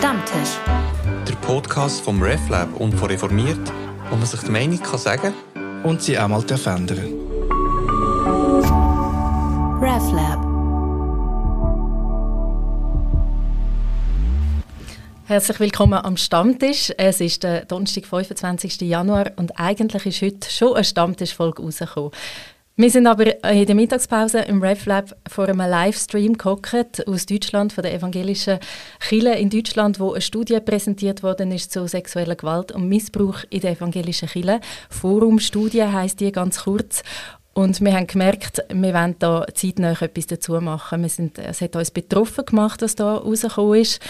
Stammtisch. 0.00 0.56
Der 1.28 1.34
Podcast 1.46 2.00
vom 2.00 2.22
RefLab 2.22 2.74
und 2.80 2.92
von 2.92 3.10
Reformiert, 3.10 3.70
wo 4.08 4.16
man 4.16 4.24
sich 4.24 4.40
die 4.40 4.50
Meinung 4.50 4.80
kann 4.80 4.98
sagen 4.98 5.34
und 5.82 6.00
sie 6.00 6.18
auch 6.18 6.26
mal 6.26 6.40
verändern 6.40 7.04
RefLab. 9.82 10.40
Herzlich 15.26 15.60
willkommen 15.60 16.02
am 16.02 16.16
Stammtisch. 16.16 16.94
Es 16.96 17.20
ist 17.20 17.42
der 17.42 17.66
Donnerstag, 17.66 18.06
25. 18.06 18.80
Januar 18.80 19.32
und 19.36 19.60
eigentlich 19.60 20.06
ist 20.06 20.22
heute 20.22 20.50
schon 20.50 20.76
eine 20.76 20.84
Stammtischfolge 20.84 21.62
rausgekommen. 21.62 22.12
Wir 22.76 22.88
sind 22.88 23.06
aber 23.06 23.44
in 23.44 23.66
der 23.66 23.74
Mittagspause 23.74 24.38
im 24.40 24.62
RefLab 24.62 25.14
vor 25.28 25.48
einem 25.48 25.58
Livestream 25.58 26.38
gehockt 26.38 27.06
aus 27.06 27.26
Deutschland, 27.26 27.74
von 27.74 27.82
der 27.82 27.92
evangelischen 27.92 28.58
Kirche 29.00 29.34
in 29.34 29.50
Deutschland, 29.50 30.00
wo 30.00 30.12
eine 30.12 30.22
Studie 30.22 30.58
präsentiert 30.60 31.22
worden 31.22 31.52
ist 31.52 31.72
zu 31.72 31.86
sexueller 31.86 32.36
Gewalt 32.36 32.72
und 32.72 32.88
Missbrauch 32.88 33.40
in 33.50 33.60
der 33.60 33.72
evangelischen 33.72 34.28
Kirche. 34.28 34.60
Forumstudie 34.88 35.82
heißt 35.82 36.20
die 36.20 36.32
ganz 36.32 36.62
kurz. 36.64 37.02
Und 37.52 37.80
wir 37.80 37.92
haben 37.92 38.06
gemerkt, 38.06 38.62
wir 38.72 38.94
wollen 38.94 39.16
da 39.18 39.44
zeitnah 39.52 40.00
etwas 40.00 40.28
dazu 40.28 40.52
machen. 40.60 41.02
Wir 41.02 41.08
sind, 41.08 41.38
es 41.38 41.60
hat 41.60 41.76
uns 41.76 41.90
betroffen 41.90 42.46
gemacht, 42.46 42.80
was 42.80 42.94
da 42.94 43.16
rausgekommen 43.16 43.80
ist. 43.80 44.00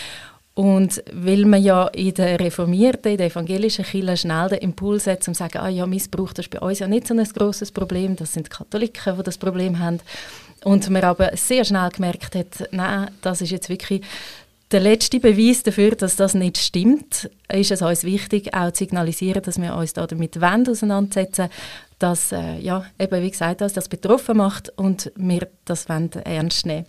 Und 0.60 1.02
weil 1.14 1.46
man 1.46 1.62
ja 1.62 1.86
in 1.86 2.12
der 2.12 2.38
reformierten, 2.38 3.12
in 3.12 3.16
der 3.16 3.28
evangelischen 3.28 3.82
Kirche 3.82 4.18
schnell 4.18 4.50
den 4.50 4.58
Impuls 4.58 5.06
hat, 5.06 5.26
um 5.26 5.32
zu 5.32 5.38
sagen, 5.38 5.56
ah 5.56 5.70
ja, 5.70 5.86
Missbrauch 5.86 6.34
das 6.34 6.44
ist 6.44 6.50
bei 6.50 6.58
uns 6.60 6.80
ja 6.80 6.86
nicht 6.86 7.06
so 7.06 7.14
ein 7.14 7.24
grosses 7.24 7.72
Problem, 7.72 8.14
das 8.14 8.34
sind 8.34 8.48
die 8.48 8.50
Katholiken, 8.50 9.16
die 9.16 9.22
das 9.22 9.38
Problem 9.38 9.78
haben. 9.78 10.00
Und 10.62 10.90
man 10.90 11.02
aber 11.02 11.34
sehr 11.34 11.64
schnell 11.64 11.88
gemerkt 11.88 12.34
hat, 12.34 12.68
nein, 12.72 13.10
das 13.22 13.40
ist 13.40 13.52
jetzt 13.52 13.70
wirklich 13.70 14.02
der 14.70 14.80
letzte 14.80 15.18
Beweis 15.18 15.62
dafür, 15.62 15.92
dass 15.92 16.16
das 16.16 16.34
nicht 16.34 16.58
stimmt, 16.58 17.30
ist 17.50 17.70
es 17.70 17.80
uns 17.80 18.04
wichtig, 18.04 18.52
auch 18.52 18.70
zu 18.70 18.80
signalisieren, 18.80 19.42
dass 19.42 19.58
wir 19.58 19.74
uns 19.74 19.94
da 19.94 20.06
damit 20.06 20.42
auseinandersetzen 20.42 21.48
dass, 21.98 22.32
äh, 22.32 22.58
ja, 22.58 22.84
eben 22.98 23.22
wie 23.22 23.30
gesagt, 23.30 23.60
dass 23.60 23.74
das 23.74 23.88
betroffen 23.88 24.38
macht 24.38 24.70
und 24.78 25.12
wir 25.16 25.48
das 25.64 25.86
ernst 25.86 26.66
nehmen 26.66 26.86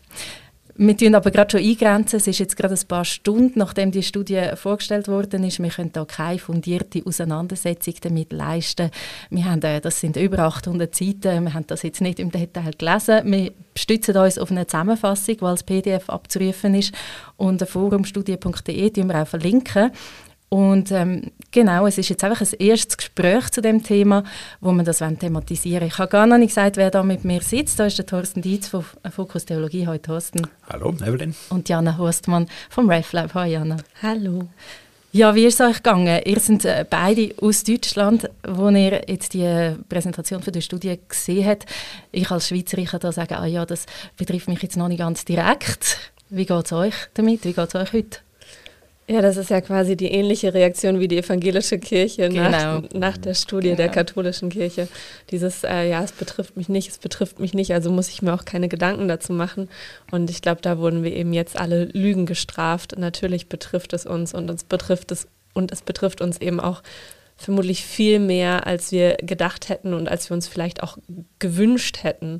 wir 0.76 0.98
tun 0.98 1.16
aber 1.16 1.32
gerade 1.32 1.52
schon 1.52 1.68
eingrenzen. 1.68 2.18
Es 2.18 2.28
ist 2.28 2.40
jetzt 2.40 2.56
gerade 2.56 2.74
ein 2.74 2.88
paar 2.88 3.06
Stunden, 3.06 3.60
nachdem 3.60 3.92
die 3.92 4.04
Studie 4.04 4.42
vorgestellt 4.56 5.08
worden 5.08 5.44
ist. 5.44 5.62
Wir 5.62 5.70
können 5.70 5.92
da 5.92 6.06
keine 6.06 6.40
fundierte 6.40 7.02
Auseinandersetzung 7.06 7.96
damit 8.02 8.32
leisten. 8.32 8.90
Wir 9.30 9.46
haben, 9.46 9.62
äh, 9.62 9.82
das 9.82 10.00
sind 10.00 10.18
über 10.18 10.40
800 10.40 10.96
Seiten. 10.96 11.44
Wir 11.44 11.54
haben 11.54 11.68
das 11.68 11.84
jetzt 11.84 12.02
nicht 12.02 12.20
im 12.20 12.32
Detail 12.32 12.72
gelesen. 12.78 13.32
Wir 13.32 13.52
stützen 13.76 14.18
uns 14.18 14.38
auf 14.38 14.52
eine 14.52 14.68
Zusammenfassung, 14.68 15.38
weil 15.40 15.54
das 15.54 15.64
PDF 15.64 16.10
abzurufen 16.10 16.76
ist. 16.76 16.94
Und 17.38 17.68
forumstudie.de 17.68 18.90
tun 18.90 19.08
wir 19.08 19.22
auch 19.22 19.28
verlinken. 19.28 19.92
Und 20.54 20.92
ähm, 20.92 21.32
genau, 21.52 21.88
es 21.88 21.98
ist 21.98 22.10
jetzt 22.10 22.26
einfach 22.26 22.42
ein 22.42 22.60
erstes 22.60 22.98
Gespräch 22.98 23.50
zu 23.52 23.62
dem 23.62 23.84
Thema, 23.84 24.26
wo 24.60 24.74
wir 24.74 24.84
das 24.84 24.98
thematisieren 24.98 25.80
wollen. 25.80 25.88
Ich 25.88 25.98
habe 25.98 26.12
gar 26.12 26.28
noch 26.28 26.38
nicht 26.38 26.50
gesagt, 26.50 26.76
wer 26.76 26.92
da 26.92 27.04
mit 27.04 27.24
mir 27.24 27.42
sitzt. 27.42 27.80
Da 27.80 27.86
ist 27.86 27.98
der 27.98 28.06
Thorsten 28.06 28.42
Dietz 28.42 28.68
von 28.68 28.84
Fokus 29.10 29.46
Theologie. 29.46 29.88
Hallo 29.88 29.98
Thorsten. 30.00 30.46
Hallo, 30.70 30.94
Evelyn. 31.06 31.34
Und 31.52 31.70
Jana 31.70 31.98
Horstmann 31.98 32.48
vom 32.70 32.90
RefLab. 32.90 33.34
Hallo 33.34 33.50
Jana. 33.50 33.78
Hallo. 34.04 34.50
Ja, 35.14 35.34
wie 35.36 35.46
ist 35.46 35.62
es 35.62 35.66
euch 35.66 35.78
gegangen? 35.78 36.22
Ihr 36.26 36.40
seid 36.42 36.66
äh, 36.66 36.86
beide 36.90 37.34
aus 37.42 37.64
Deutschland, 37.64 38.30
wo 38.46 38.68
ihr 38.68 39.04
jetzt 39.08 39.34
die 39.34 39.76
Präsentation 39.88 40.44
für 40.44 40.52
die 40.52 40.62
Studie 40.62 41.00
gesehen 41.08 41.48
habt. 41.48 41.66
Ich 42.12 42.30
als 42.30 42.50
Schweizerin 42.50 42.88
kann 42.88 43.00
da 43.00 43.14
sagen, 43.14 43.36
ah 43.36 43.46
ja, 43.46 43.66
das 43.66 43.86
betrifft 44.18 44.50
mich 44.50 44.62
jetzt 44.62 44.76
noch 44.76 44.90
nicht 44.90 45.00
ganz 45.00 45.24
direkt. 45.24 46.12
Wie 46.30 46.46
geht 46.46 46.66
es 46.66 46.74
euch 46.74 46.96
damit? 47.14 47.46
Wie 47.46 47.54
geht 47.54 47.70
es 47.70 47.76
euch 47.76 47.94
heute? 47.94 48.20
Ja, 49.12 49.22
das 49.22 49.36
ist 49.36 49.50
ja 49.50 49.60
quasi 49.60 49.98
die 49.98 50.10
ähnliche 50.10 50.54
Reaktion 50.54 51.02
wie 51.02 51.10
die 51.10 51.18
evangelische 51.18 51.78
Kirche 51.80 52.30
genau. 52.30 52.50
nach, 52.50 52.84
nach, 52.94 53.18
der 53.18 53.34
Studie 53.34 53.68
genau. 53.68 53.78
der 53.78 53.90
katholischen 53.90 54.50
Kirche. 54.50 54.88
Dieses, 55.32 55.66
äh, 55.66 55.90
ja, 55.90 56.02
es 56.02 56.14
betrifft 56.14 56.56
mich 56.56 56.70
nicht, 56.70 56.88
es 56.88 56.98
betrifft 56.98 57.38
mich 57.38 57.54
nicht, 57.54 57.74
also 57.74 57.92
muss 57.92 58.08
ich 58.08 58.22
mir 58.22 58.34
auch 58.34 58.46
keine 58.46 58.70
Gedanken 58.70 59.10
dazu 59.10 59.34
machen. 59.34 59.68
Und 60.12 60.30
ich 60.30 60.42
glaube, 60.42 60.62
da 60.62 60.78
wurden 60.78 61.04
wir 61.04 61.14
eben 61.14 61.34
jetzt 61.34 61.60
alle 61.60 61.86
Lügen 61.86 62.26
gestraft. 62.26 62.98
Natürlich 62.98 63.50
betrifft 63.50 63.92
es 63.92 64.06
uns 64.06 64.34
und 64.34 64.50
uns 64.50 64.64
betrifft 64.64 65.12
es 65.12 65.28
und 65.54 65.74
es 65.74 65.82
betrifft 65.82 66.22
uns 66.22 66.40
eben 66.40 66.62
auch 66.62 66.82
vermutlich 67.36 67.84
viel 67.84 68.18
mehr, 68.20 68.66
als 68.66 68.94
wir 68.94 69.18
gedacht 69.18 69.68
hätten 69.68 69.94
und 69.94 70.08
als 70.08 70.30
wir 70.30 70.36
uns 70.36 70.48
vielleicht 70.48 70.84
auch 70.84 70.98
gewünscht 71.40 72.04
hätten. 72.04 72.40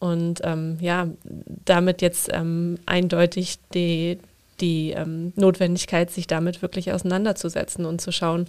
Und 0.00 0.40
ähm, 0.42 0.78
ja, 0.80 1.06
damit 1.24 2.02
jetzt 2.02 2.30
ähm, 2.32 2.78
eindeutig 2.86 3.58
die, 3.74 4.18
die 4.60 4.90
ähm, 4.90 5.32
Notwendigkeit, 5.36 6.10
sich 6.10 6.26
damit 6.26 6.62
wirklich 6.62 6.92
auseinanderzusetzen 6.92 7.84
und 7.84 8.00
zu 8.00 8.12
schauen, 8.12 8.46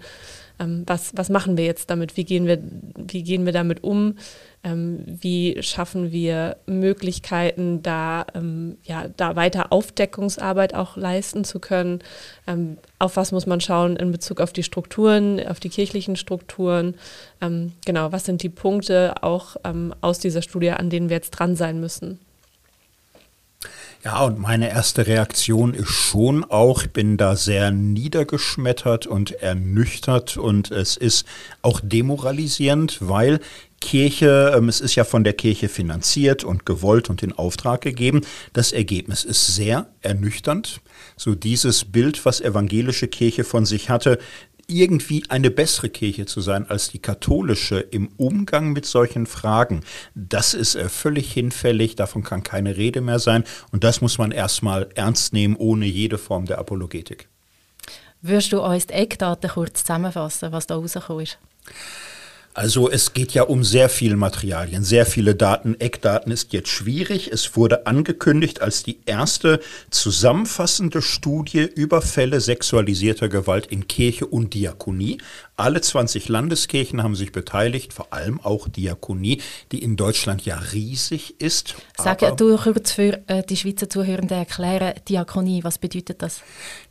ähm, 0.62 0.84
was, 0.86 1.16
was 1.16 1.30
machen 1.30 1.58
wir 1.58 1.66
jetzt 1.66 1.90
damit, 1.90 2.18
wie 2.18 2.24
gehen 2.24 2.46
wir, 2.46 2.60
wie 2.96 3.24
gehen 3.24 3.46
wir 3.46 3.54
damit 3.54 3.84
um, 3.84 4.18
ähm, 4.64 5.04
wie 5.06 5.62
schaffen 5.64 6.12
wir 6.12 6.58
Möglichkeiten, 6.68 7.82
da, 7.82 8.26
ähm, 8.36 8.78
ja, 8.84 9.08
da 9.18 9.36
weiter 9.36 9.72
Aufdeckungsarbeit 9.72 10.76
auch 10.76 10.98
leisten 10.98 11.44
zu 11.44 11.60
können. 11.60 12.00
Ähm, 12.46 12.78
auf 13.00 13.18
was 13.18 13.32
muss 13.32 13.48
man 13.48 13.60
schauen 13.60 13.96
in 13.96 14.12
Bezug 14.12 14.40
auf 14.40 14.54
die 14.54 14.64
Strukturen, 14.64 15.46
auf 15.48 15.60
die 15.60 15.70
kirchlichen 15.70 16.16
Strukturen. 16.16 16.96
Ähm, 17.42 17.72
genau, 17.86 18.12
was 18.12 18.26
sind 18.26 18.44
die 18.44 18.50
Punkte 18.50 19.24
auch 19.24 19.56
aus 20.02 20.20
dieser 20.20 20.42
Studie, 20.42 20.72
an 20.72 20.90
denen 20.90 21.10
wir 21.10 21.16
jetzt 21.16 21.32
dran 21.32 21.56
sein 21.56 21.80
müssen? 21.80 22.20
Ja, 24.04 24.24
und 24.24 24.40
meine 24.40 24.70
erste 24.70 25.06
Reaktion 25.06 25.76
ist 25.76 25.90
schon 25.90 26.44
auch, 26.44 26.84
ich 26.84 26.90
bin 26.90 27.18
da 27.18 27.36
sehr 27.36 27.70
niedergeschmettert 27.70 29.06
und 29.06 29.32
ernüchtert 29.32 30.38
und 30.38 30.72
es 30.72 30.98
ist 30.98 31.26
auch 31.62 31.80
demoralisierend, 31.84 32.98
weil 33.02 33.40
Kirche, 33.80 34.54
ähm, 34.56 34.70
es 34.70 34.80
ist 34.80 34.96
ja 34.96 35.04
von 35.04 35.24
der 35.24 35.34
Kirche 35.34 35.68
finanziert 35.68 36.44
und 36.44 36.66
gewollt 36.66 37.10
und 37.10 37.22
in 37.22 37.34
Auftrag 37.34 37.82
gegeben. 37.82 38.22
Das 38.54 38.72
Ergebnis 38.72 39.24
ist 39.24 39.56
sehr 39.56 39.88
ernüchternd. 40.02 40.82
So 41.18 41.36
dieses 41.36 41.86
Bild, 41.86 42.24
was 42.26 42.42
evangelische 42.42 43.08
Kirche 43.08 43.44
von 43.44 43.66
sich 43.66 43.90
hatte, 43.90 44.20
irgendwie 44.68 45.24
eine 45.30 45.52
bessere 45.52 45.90
Kirche 45.90 46.26
zu 46.26 46.42
sein 46.42 46.70
als 46.70 46.90
die 46.90 47.00
katholische 47.00 47.80
im 47.80 48.10
Umgang 48.18 48.72
mit 48.72 48.86
solchen 48.86 49.26
Fragen, 49.26 49.82
das 50.16 50.54
ist 50.54 50.76
äh, 50.76 50.90
völlig 50.90 51.32
hinfällig, 51.32 51.96
davon 51.96 52.24
kann 52.24 52.44
keine 52.44 52.78
Rede 52.78 53.02
mehr 53.02 53.20
sein 53.20 53.44
und 53.72 53.84
das 53.84 54.02
muss 54.02 54.18
man 54.18 54.32
erstmal 54.32 54.90
ernst 54.96 55.34
nehmen, 55.34 55.56
ohne 55.56 55.86
jede 55.86 56.18
Form 56.18 56.46
der 56.46 56.60
Apologetik. 56.60 57.28
Würdest 58.22 58.52
du 58.54 58.62
uns 58.62 58.88
die 58.88 58.94
Eckdaten 58.94 59.50
kurz 59.50 59.84
zusammenfassen, 59.84 60.52
was 60.52 60.68
da 60.68 60.76
rausgekommen 60.76 61.24
ist? 61.24 61.40
Also 62.54 62.90
es 62.90 63.14
geht 63.14 63.34
ja 63.34 63.44
um 63.44 63.64
sehr 63.64 63.88
viele 63.88 64.18
Materialien, 64.18 64.84
sehr 64.84 65.06
viele 65.06 65.36
Daten. 65.36 65.80
Eckdaten 65.80 66.34
ist 66.34 66.52
jetzt 66.52 66.68
schwierig. 66.68 67.32
Es 67.32 67.56
wurde 67.56 67.88
angekündigt 67.88 68.62
als 68.62 68.84
die 68.84 69.00
erste 69.06 69.62
zusammenfassende 69.90 71.02
Studie 71.02 71.62
über 71.62 72.02
Fälle 72.02 72.42
sexualisierter 72.42 73.30
Gewalt 73.30 73.68
in 73.68 73.88
Kirche 73.88 74.26
und 74.26 74.54
Diakonie. 74.54 75.20
Alle 75.62 75.80
20 75.80 76.28
Landeskirchen 76.28 77.04
haben 77.04 77.14
sich 77.14 77.32
beteiligt, 77.32 77.94
vor 77.94 78.08
allem 78.10 78.42
auch 78.42 78.68
Diakonie, 78.68 79.44
die 79.72 79.84
in 79.84 79.96
Deutschland 79.96 80.44
ja 80.44 80.58
riesig 80.58 81.36
ist. 81.40 81.76
Sag 81.96 82.18
du 82.38 82.58
kurz 82.58 82.94
für 82.94 83.22
äh, 83.28 83.44
die 83.48 83.56
Schweizer 83.56 83.88
Zuhörenden 83.88 84.40
erklären, 84.40 84.96
Diakonie, 85.08 85.64
was 85.64 85.78
bedeutet 85.78 86.24
das? 86.24 86.42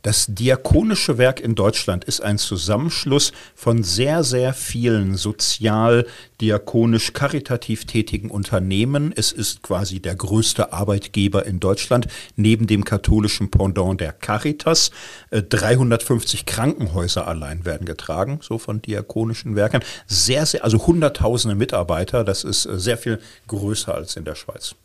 Das 0.03 0.27
diakonische 0.29 1.17
Werk 1.17 1.41
in 1.41 1.55
Deutschland 1.55 2.05
ist 2.05 2.21
ein 2.21 2.37
Zusammenschluss 2.37 3.33
von 3.55 3.83
sehr, 3.83 4.23
sehr 4.23 4.53
vielen 4.53 5.17
sozial, 5.17 6.07
diakonisch, 6.39 7.11
karitativ 7.11 7.83
tätigen 7.83 8.31
Unternehmen. 8.31 9.11
Es 9.13 9.33
ist 9.33 9.63
quasi 9.63 9.99
der 9.99 10.15
größte 10.15 10.71
Arbeitgeber 10.71 11.45
in 11.45 11.59
Deutschland, 11.59 12.07
neben 12.37 12.67
dem 12.67 12.85
katholischen 12.85 13.51
Pendant 13.51 13.99
der 13.99 14.13
Caritas. 14.13 14.91
350 15.29 16.39
äh, 16.39 16.43
Krankenhäuser 16.45 17.27
allein 17.27 17.65
werden 17.65 17.85
getragen, 17.85 18.39
so 18.41 18.60
von 18.61 18.81
diakonischen 18.81 19.55
Werken. 19.55 19.81
Sehr, 20.07 20.45
sehr, 20.45 20.63
also 20.63 20.85
hunderttausende 20.87 21.55
Mitarbeiter, 21.55 22.23
das 22.23 22.43
ist 22.43 22.65
äh, 22.65 22.79
sehr 22.79 22.97
viel 22.97 23.19
größer 23.47 23.93
als 23.93 24.15
in 24.15 24.25
der 24.25 24.35
Schweiz. 24.35 24.75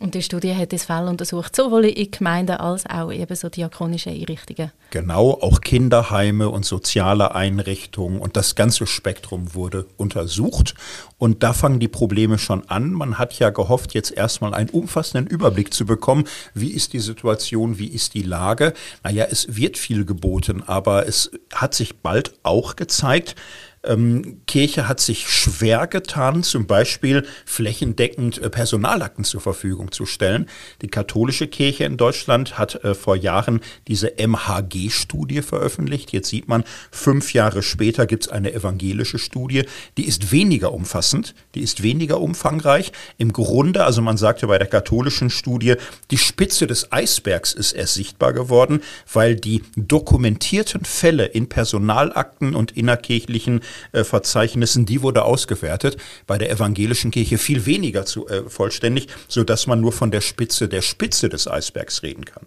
Und 0.00 0.14
die 0.14 0.22
Studie 0.22 0.56
hat 0.56 0.72
das 0.72 0.84
Fall 0.84 1.08
untersucht, 1.08 1.54
sowohl 1.54 1.84
in 1.84 2.10
Gemeinden 2.10 2.56
als 2.56 2.86
auch 2.86 3.12
eben 3.12 3.36
so 3.36 3.50
diakonische 3.50 4.08
Einrichtungen. 4.08 4.72
Genau, 4.88 5.32
auch 5.32 5.60
Kinderheime 5.60 6.48
und 6.48 6.64
soziale 6.64 7.34
Einrichtungen 7.34 8.18
und 8.18 8.34
das 8.34 8.54
ganze 8.54 8.86
Spektrum 8.86 9.54
wurde 9.54 9.84
untersucht. 9.98 10.74
Und 11.18 11.42
da 11.42 11.52
fangen 11.52 11.80
die 11.80 11.88
Probleme 11.88 12.38
schon 12.38 12.66
an. 12.70 12.92
Man 12.92 13.18
hat 13.18 13.38
ja 13.38 13.50
gehofft, 13.50 13.92
jetzt 13.92 14.10
erstmal 14.12 14.54
einen 14.54 14.70
umfassenden 14.70 15.26
Überblick 15.26 15.74
zu 15.74 15.84
bekommen. 15.84 16.24
Wie 16.54 16.70
ist 16.70 16.94
die 16.94 16.98
Situation? 16.98 17.78
Wie 17.78 17.88
ist 17.88 18.14
die 18.14 18.22
Lage? 18.22 18.72
Naja, 19.04 19.26
es 19.30 19.54
wird 19.54 19.76
viel 19.76 20.06
geboten, 20.06 20.62
aber 20.66 21.06
es 21.06 21.30
hat 21.52 21.74
sich 21.74 21.98
bald 21.98 22.32
auch 22.42 22.74
gezeigt, 22.74 23.36
Ähm, 23.82 24.42
Kirche 24.46 24.88
hat 24.88 25.00
sich 25.00 25.30
schwer 25.30 25.86
getan, 25.86 26.42
zum 26.42 26.66
Beispiel 26.66 27.24
flächendeckend 27.46 28.36
äh, 28.36 28.50
Personalakten 28.50 29.24
zur 29.24 29.40
Verfügung 29.40 29.90
zu 29.90 30.04
stellen. 30.04 30.50
Die 30.82 30.88
katholische 30.88 31.46
Kirche 31.46 31.84
in 31.84 31.96
Deutschland 31.96 32.58
hat 32.58 32.84
äh, 32.84 32.94
vor 32.94 33.16
Jahren 33.16 33.60
diese 33.88 34.18
MHG-Studie 34.18 35.40
veröffentlicht. 35.40 36.12
Jetzt 36.12 36.28
sieht 36.28 36.46
man, 36.46 36.64
fünf 36.90 37.32
Jahre 37.32 37.62
später 37.62 38.06
gibt 38.06 38.24
es 38.24 38.28
eine 38.28 38.52
evangelische 38.52 39.18
Studie. 39.18 39.64
Die 39.96 40.06
ist 40.06 40.30
weniger 40.30 40.74
umfassend, 40.74 41.34
die 41.54 41.62
ist 41.62 41.82
weniger 41.82 42.20
umfangreich. 42.20 42.92
Im 43.16 43.32
Grunde, 43.32 43.84
also 43.84 44.02
man 44.02 44.18
sagte 44.18 44.46
bei 44.48 44.58
der 44.58 44.68
katholischen 44.68 45.30
Studie, 45.30 45.76
die 46.10 46.18
Spitze 46.18 46.66
des 46.66 46.92
Eisbergs 46.92 47.54
ist 47.54 47.72
erst 47.72 47.94
sichtbar 47.94 48.34
geworden, 48.34 48.82
weil 49.10 49.36
die 49.36 49.62
dokumentierten 49.76 50.84
Fälle 50.84 51.24
in 51.24 51.48
Personalakten 51.48 52.54
und 52.54 52.72
innerkirchlichen 52.72 53.62
äh, 53.92 54.04
Verzeichnissen, 54.04 54.86
die 54.86 55.02
wurde 55.02 55.24
ausgewertet. 55.24 55.96
Bei 56.26 56.38
der 56.38 56.50
evangelischen 56.50 57.10
Kirche 57.10 57.38
viel 57.38 57.66
weniger 57.66 58.06
zu, 58.06 58.28
äh, 58.28 58.48
vollständig, 58.48 59.08
sodass 59.28 59.66
man 59.66 59.80
nur 59.80 59.92
von 59.92 60.10
der 60.10 60.20
Spitze 60.20 60.68
der 60.68 60.82
Spitze 60.82 61.28
des 61.28 61.48
Eisbergs 61.48 62.02
reden 62.02 62.24
kann. 62.24 62.46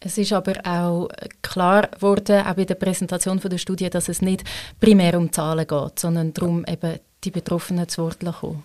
Es 0.00 0.18
ist 0.18 0.32
aber 0.34 0.54
auch 0.64 1.08
klar 1.40 1.88
geworden, 1.88 2.44
auch 2.44 2.54
bei 2.54 2.66
der 2.66 2.74
Präsentation 2.74 3.40
von 3.40 3.50
der 3.50 3.56
Studie, 3.56 3.88
dass 3.88 4.10
es 4.10 4.20
nicht 4.20 4.44
primär 4.78 5.16
um 5.18 5.32
Zahlen 5.32 5.66
geht, 5.66 5.98
sondern 5.98 6.34
darum, 6.34 6.64
eben 6.68 6.98
die 7.24 7.30
Betroffenen 7.30 7.88
zu 7.88 8.02
Wort 8.02 8.20
zu 8.20 8.32
kommen. 8.32 8.64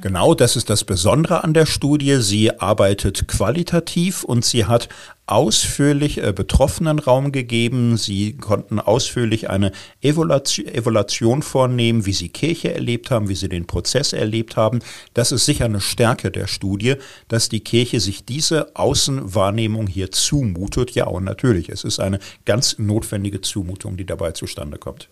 Genau, 0.00 0.34
das 0.34 0.56
ist 0.56 0.70
das 0.70 0.84
Besondere 0.84 1.44
an 1.44 1.54
der 1.54 1.66
Studie. 1.66 2.16
Sie 2.16 2.58
arbeitet 2.58 3.28
qualitativ 3.28 4.24
und 4.24 4.44
sie 4.44 4.66
hat 4.66 4.88
ausführlich 5.30 6.22
äh, 6.22 6.32
Betroffenen 6.32 6.98
Raum 6.98 7.32
gegeben. 7.32 7.96
Sie 7.96 8.36
konnten 8.36 8.80
ausführlich 8.80 9.48
eine 9.48 9.72
Evaluation, 10.00 10.66
Evaluation 10.66 11.42
vornehmen, 11.42 12.04
wie 12.04 12.12
sie 12.12 12.28
Kirche 12.28 12.74
erlebt 12.74 13.10
haben, 13.10 13.28
wie 13.28 13.36
sie 13.36 13.48
den 13.48 13.66
Prozess 13.66 14.12
erlebt 14.12 14.56
haben. 14.56 14.80
Das 15.14 15.32
ist 15.32 15.46
sicher 15.46 15.66
eine 15.66 15.80
Stärke 15.80 16.30
der 16.30 16.46
Studie, 16.46 16.96
dass 17.28 17.48
die 17.48 17.60
Kirche 17.60 18.00
sich 18.00 18.24
diese 18.24 18.74
Außenwahrnehmung 18.76 19.86
hier 19.86 20.10
zumutet. 20.10 20.92
Ja, 20.92 21.06
und 21.06 21.24
natürlich, 21.24 21.68
es 21.68 21.84
ist 21.84 22.00
eine 22.00 22.18
ganz 22.44 22.78
notwendige 22.78 23.40
Zumutung, 23.40 23.96
die 23.96 24.06
dabei 24.06 24.32
zustande 24.32 24.78
kommt. 24.78 25.08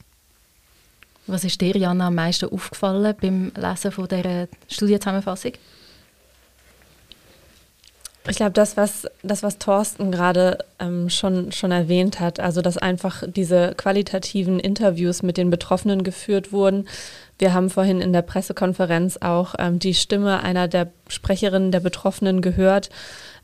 Was 1.28 1.44
ist 1.44 1.60
dir, 1.60 1.76
Jana, 1.76 2.06
am 2.06 2.14
meisten 2.14 2.50
aufgefallen 2.50 3.14
beim 3.20 3.52
Lesen 3.54 3.92
von 3.92 4.08
dieser 4.08 4.48
Studienzusammenfassung? 4.66 5.52
Ich 8.30 8.36
glaube, 8.36 8.52
das 8.52 8.78
was, 8.78 9.06
das, 9.22 9.42
was 9.42 9.58
Thorsten 9.58 10.10
gerade 10.10 10.58
ähm, 10.78 11.10
schon, 11.10 11.52
schon 11.52 11.70
erwähnt 11.70 12.18
hat, 12.18 12.40
also 12.40 12.62
dass 12.62 12.78
einfach 12.78 13.22
diese 13.26 13.74
qualitativen 13.74 14.58
Interviews 14.58 15.22
mit 15.22 15.36
den 15.36 15.50
Betroffenen 15.50 16.02
geführt 16.02 16.50
wurden. 16.50 16.88
Wir 17.38 17.52
haben 17.52 17.68
vorhin 17.68 18.00
in 18.00 18.12
der 18.12 18.22
Pressekonferenz 18.22 19.18
auch 19.18 19.54
ähm, 19.58 19.78
die 19.78 19.94
Stimme 19.94 20.42
einer 20.42 20.66
der 20.66 20.90
Sprecherinnen 21.08 21.72
der 21.72 21.80
Betroffenen 21.80 22.40
gehört, 22.40 22.90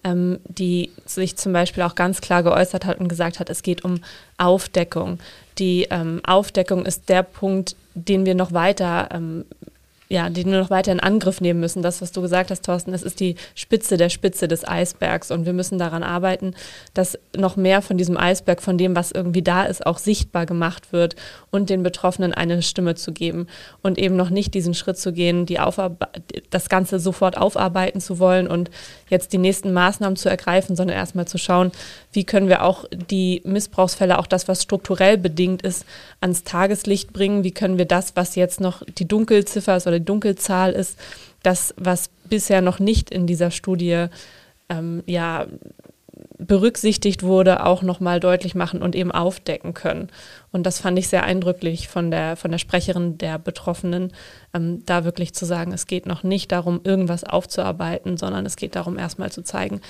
ähm, 0.05 0.39
die 0.45 0.91
sich 1.07 1.37
zum 1.37 1.53
Beispiel 1.53 1.83
auch 1.83 1.95
ganz 1.95 2.21
klar 2.21 2.43
geäußert 2.43 2.85
hat 2.85 2.99
und 2.99 3.09
gesagt 3.09 3.41
hat, 3.41 3.51
es 3.51 3.63
geht 3.63 3.85
um 3.85 4.01
Aufdeckung. 4.37 5.19
Die 5.59 5.87
ähm, 5.91 6.21
Aufdeckung 6.25 6.85
ist 6.85 7.09
der 7.09 7.23
Punkt, 7.23 7.77
den 7.95 8.27
wir 8.27 8.35
noch 8.35 8.53
weiter 8.53 9.09
ähm, 9.13 9.45
ja, 10.09 10.29
die 10.29 10.45
nur 10.45 10.61
noch 10.61 10.71
weiter 10.71 10.93
in 10.93 11.01
Angriff 11.01 11.41
nehmen 11.41 11.61
müssen. 11.61 11.83
Das, 11.83 12.03
was 12.03 12.13
du 12.13 12.21
gesagt 12.21 12.51
hast, 12.51 12.65
Thorsten, 12.65 12.93
das 12.93 13.03
ist 13.03 13.21
die 13.21 13.37
Spitze 13.55 13.97
der 13.97 14.11
Spitze 14.11 14.49
des 14.49 14.67
Eisbergs. 14.67 15.31
Und 15.31 15.47
wir 15.47 15.55
müssen 15.55 15.79
daran 15.79 16.03
arbeiten, 16.03 16.55
dass 16.93 17.19
noch 17.37 17.57
mehr 17.57 17.81
von 17.81 17.97
diesem 17.97 18.17
Eisberg, 18.17 18.61
von 18.61 18.77
dem, 18.77 18.95
was 18.95 19.13
irgendwie 19.13 19.43
da 19.43 19.65
ist, 19.65 19.87
auch 19.87 19.99
sichtbar 19.99 20.45
gemacht 20.45 20.93
wird 20.93 21.17
und 21.51 21.71
den 21.71 21.83
Betroffenen 21.83 22.35
eine 22.35 22.61
Stimme 22.63 22.95
zu 22.97 23.13
geben. 23.13 23.47
Und 23.83 23.99
eben 23.99 24.17
noch 24.17 24.31
nicht 24.31 24.53
diesen 24.53 24.75
Schritt 24.75 24.99
zu 24.99 25.13
gehen, 25.13 25.47
die 25.47 25.59
das 26.51 26.69
Ganze 26.69 27.01
sofort 27.01 27.39
aufarbeiten 27.39 28.01
zu 28.01 28.19
wollen 28.19 28.47
und 28.47 28.71
jetzt 29.09 29.33
die 29.33 29.39
nächsten 29.39 29.73
Maßnahmen 29.73 30.17
zu 30.17 30.29
ergreifen, 30.29 30.77
sondern 30.77 30.97
erstmal 30.97 31.27
zu 31.27 31.39
schauen, 31.39 31.73
wie 32.13 32.25
können 32.25 32.49
wir 32.49 32.63
auch 32.63 32.85
die 33.11 33.41
Missbrauchsfälle, 33.45 34.19
auch 34.19 34.27
das, 34.27 34.49
was 34.49 34.63
strukturell 34.63 35.17
bedingt 35.17 35.63
ist, 35.63 35.87
ans 36.21 36.45
Tageslicht 36.45 37.13
bringen, 37.13 37.43
wie 37.43 37.51
können 37.51 37.79
wir 37.79 37.87
das, 37.87 38.17
was 38.17 38.35
jetzt 38.35 38.61
noch 38.61 38.83
die 38.99 39.09
Dunkelziffer 39.09 39.77
ist 39.77 39.87
oder 39.87 39.94
die 39.99 40.05
Dunkelzahl 40.05 40.73
ist, 40.73 40.99
das, 41.43 41.75
was 41.77 42.11
bisher 42.29 42.61
noch 42.61 42.79
nicht 42.79 43.11
in 43.11 43.27
dieser 43.27 43.51
Studie 43.51 44.07
ähm, 44.69 45.03
ja, 45.07 45.47
berücksichtigt 46.39 47.23
wurde, 47.23 47.65
auch 47.65 47.83
nochmal 47.83 48.21
deutlich 48.21 48.55
machen 48.55 48.83
und 48.83 48.95
eben 48.95 49.13
aufdecken 49.13 49.75
können. 49.75 50.09
Und 50.53 50.65
das 50.65 50.81
fand 50.81 50.99
ich 50.99 51.09
sehr 51.09 51.25
eindrücklich 51.25 51.89
von 51.89 52.11
der, 52.11 52.37
von 52.37 52.51
der 52.51 52.59
Sprecherin 52.59 53.19
der 53.19 53.39
Betroffenen, 53.39 54.13
ähm, 54.53 54.85
da 54.87 55.05
wirklich 55.05 55.35
zu 55.35 55.45
sagen, 55.45 55.73
es 55.73 55.87
geht 55.87 56.07
noch 56.07 56.23
nicht 56.23 56.53
darum, 56.53 56.81
irgendwas 56.85 57.25
aufzuarbeiten, 57.25 58.17
sondern 58.17 58.47
es 58.47 58.57
geht 58.57 58.77
darum, 58.77 58.99
erstmal 58.99 59.33
zu 59.33 59.43
zeigen, 59.43 59.81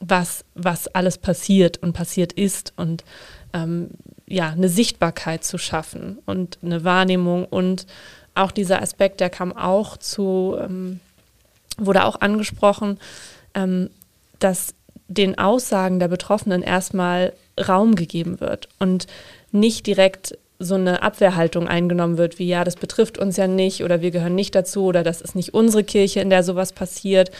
was, 0.00 0.44
was 0.54 0.88
alles 0.88 1.18
passiert 1.18 1.82
und 1.82 1.92
passiert 1.92 2.32
ist 2.32 2.72
und 2.76 3.04
ähm, 3.52 3.90
ja, 4.26 4.50
eine 4.50 4.68
Sichtbarkeit 4.68 5.44
zu 5.44 5.58
schaffen 5.58 6.18
und 6.26 6.58
eine 6.62 6.84
Wahrnehmung 6.84 7.44
und 7.44 7.86
auch 8.34 8.50
dieser 8.50 8.82
Aspekt, 8.82 9.20
der 9.20 9.30
kam 9.30 9.56
auch 9.56 9.96
zu, 9.96 10.56
ähm, 10.60 11.00
wurde 11.78 12.04
auch 12.04 12.20
angesprochen, 12.20 12.98
ähm, 13.54 13.90
dass 14.38 14.74
den 15.08 15.38
Aussagen 15.38 16.00
der 16.00 16.08
Betroffenen 16.08 16.62
erstmal 16.62 17.32
Raum 17.68 17.94
gegeben 17.94 18.40
wird 18.40 18.68
und 18.78 19.06
nicht 19.52 19.86
direkt 19.86 20.36
so 20.58 20.76
eine 20.76 21.02
Abwehrhaltung 21.02 21.68
eingenommen 21.68 22.16
wird, 22.16 22.38
wie 22.38 22.48
ja, 22.48 22.64
das 22.64 22.76
betrifft 22.76 23.18
uns 23.18 23.36
ja 23.36 23.46
nicht 23.46 23.84
oder 23.84 24.00
wir 24.00 24.10
gehören 24.10 24.34
nicht 24.34 24.54
dazu 24.54 24.84
oder 24.84 25.02
das 25.02 25.20
ist 25.20 25.34
nicht 25.34 25.52
unsere 25.52 25.84
Kirche, 25.84 26.20
in 26.20 26.30
der 26.30 26.42
sowas 26.42 26.72
passiert. 26.72 27.30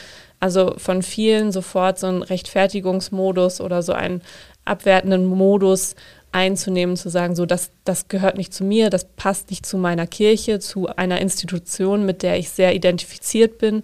Also 0.41 0.75
von 0.77 1.03
vielen 1.03 1.53
sofort 1.53 1.99
so 1.99 2.07
ein 2.07 2.23
Rechtfertigungsmodus 2.23 3.61
oder 3.61 3.83
so 3.83 3.93
einen 3.93 4.21
abwertenden 4.65 5.27
Modus 5.27 5.95
einzunehmen, 6.35 6.97
zu 6.97 7.09
sagen, 7.09 7.37
so, 7.37 7.47
das, 7.47 7.71
das 7.85 8.09
gehört 8.09 8.37
nicht 8.37 8.53
zu 8.53 8.65
mir, 8.65 8.91
das 8.91 9.05
passt 9.05 9.51
nicht 9.51 9.65
zu 9.65 9.79
meiner 9.79 10.07
Kirche, 10.07 10.59
zu 10.59 10.89
einer 10.89 11.21
Institution, 11.21 12.05
mit 12.05 12.23
der 12.23 12.39
ich 12.39 12.51
sehr 12.51 12.75
identifiziert 12.75 13.59
bin. 13.59 13.83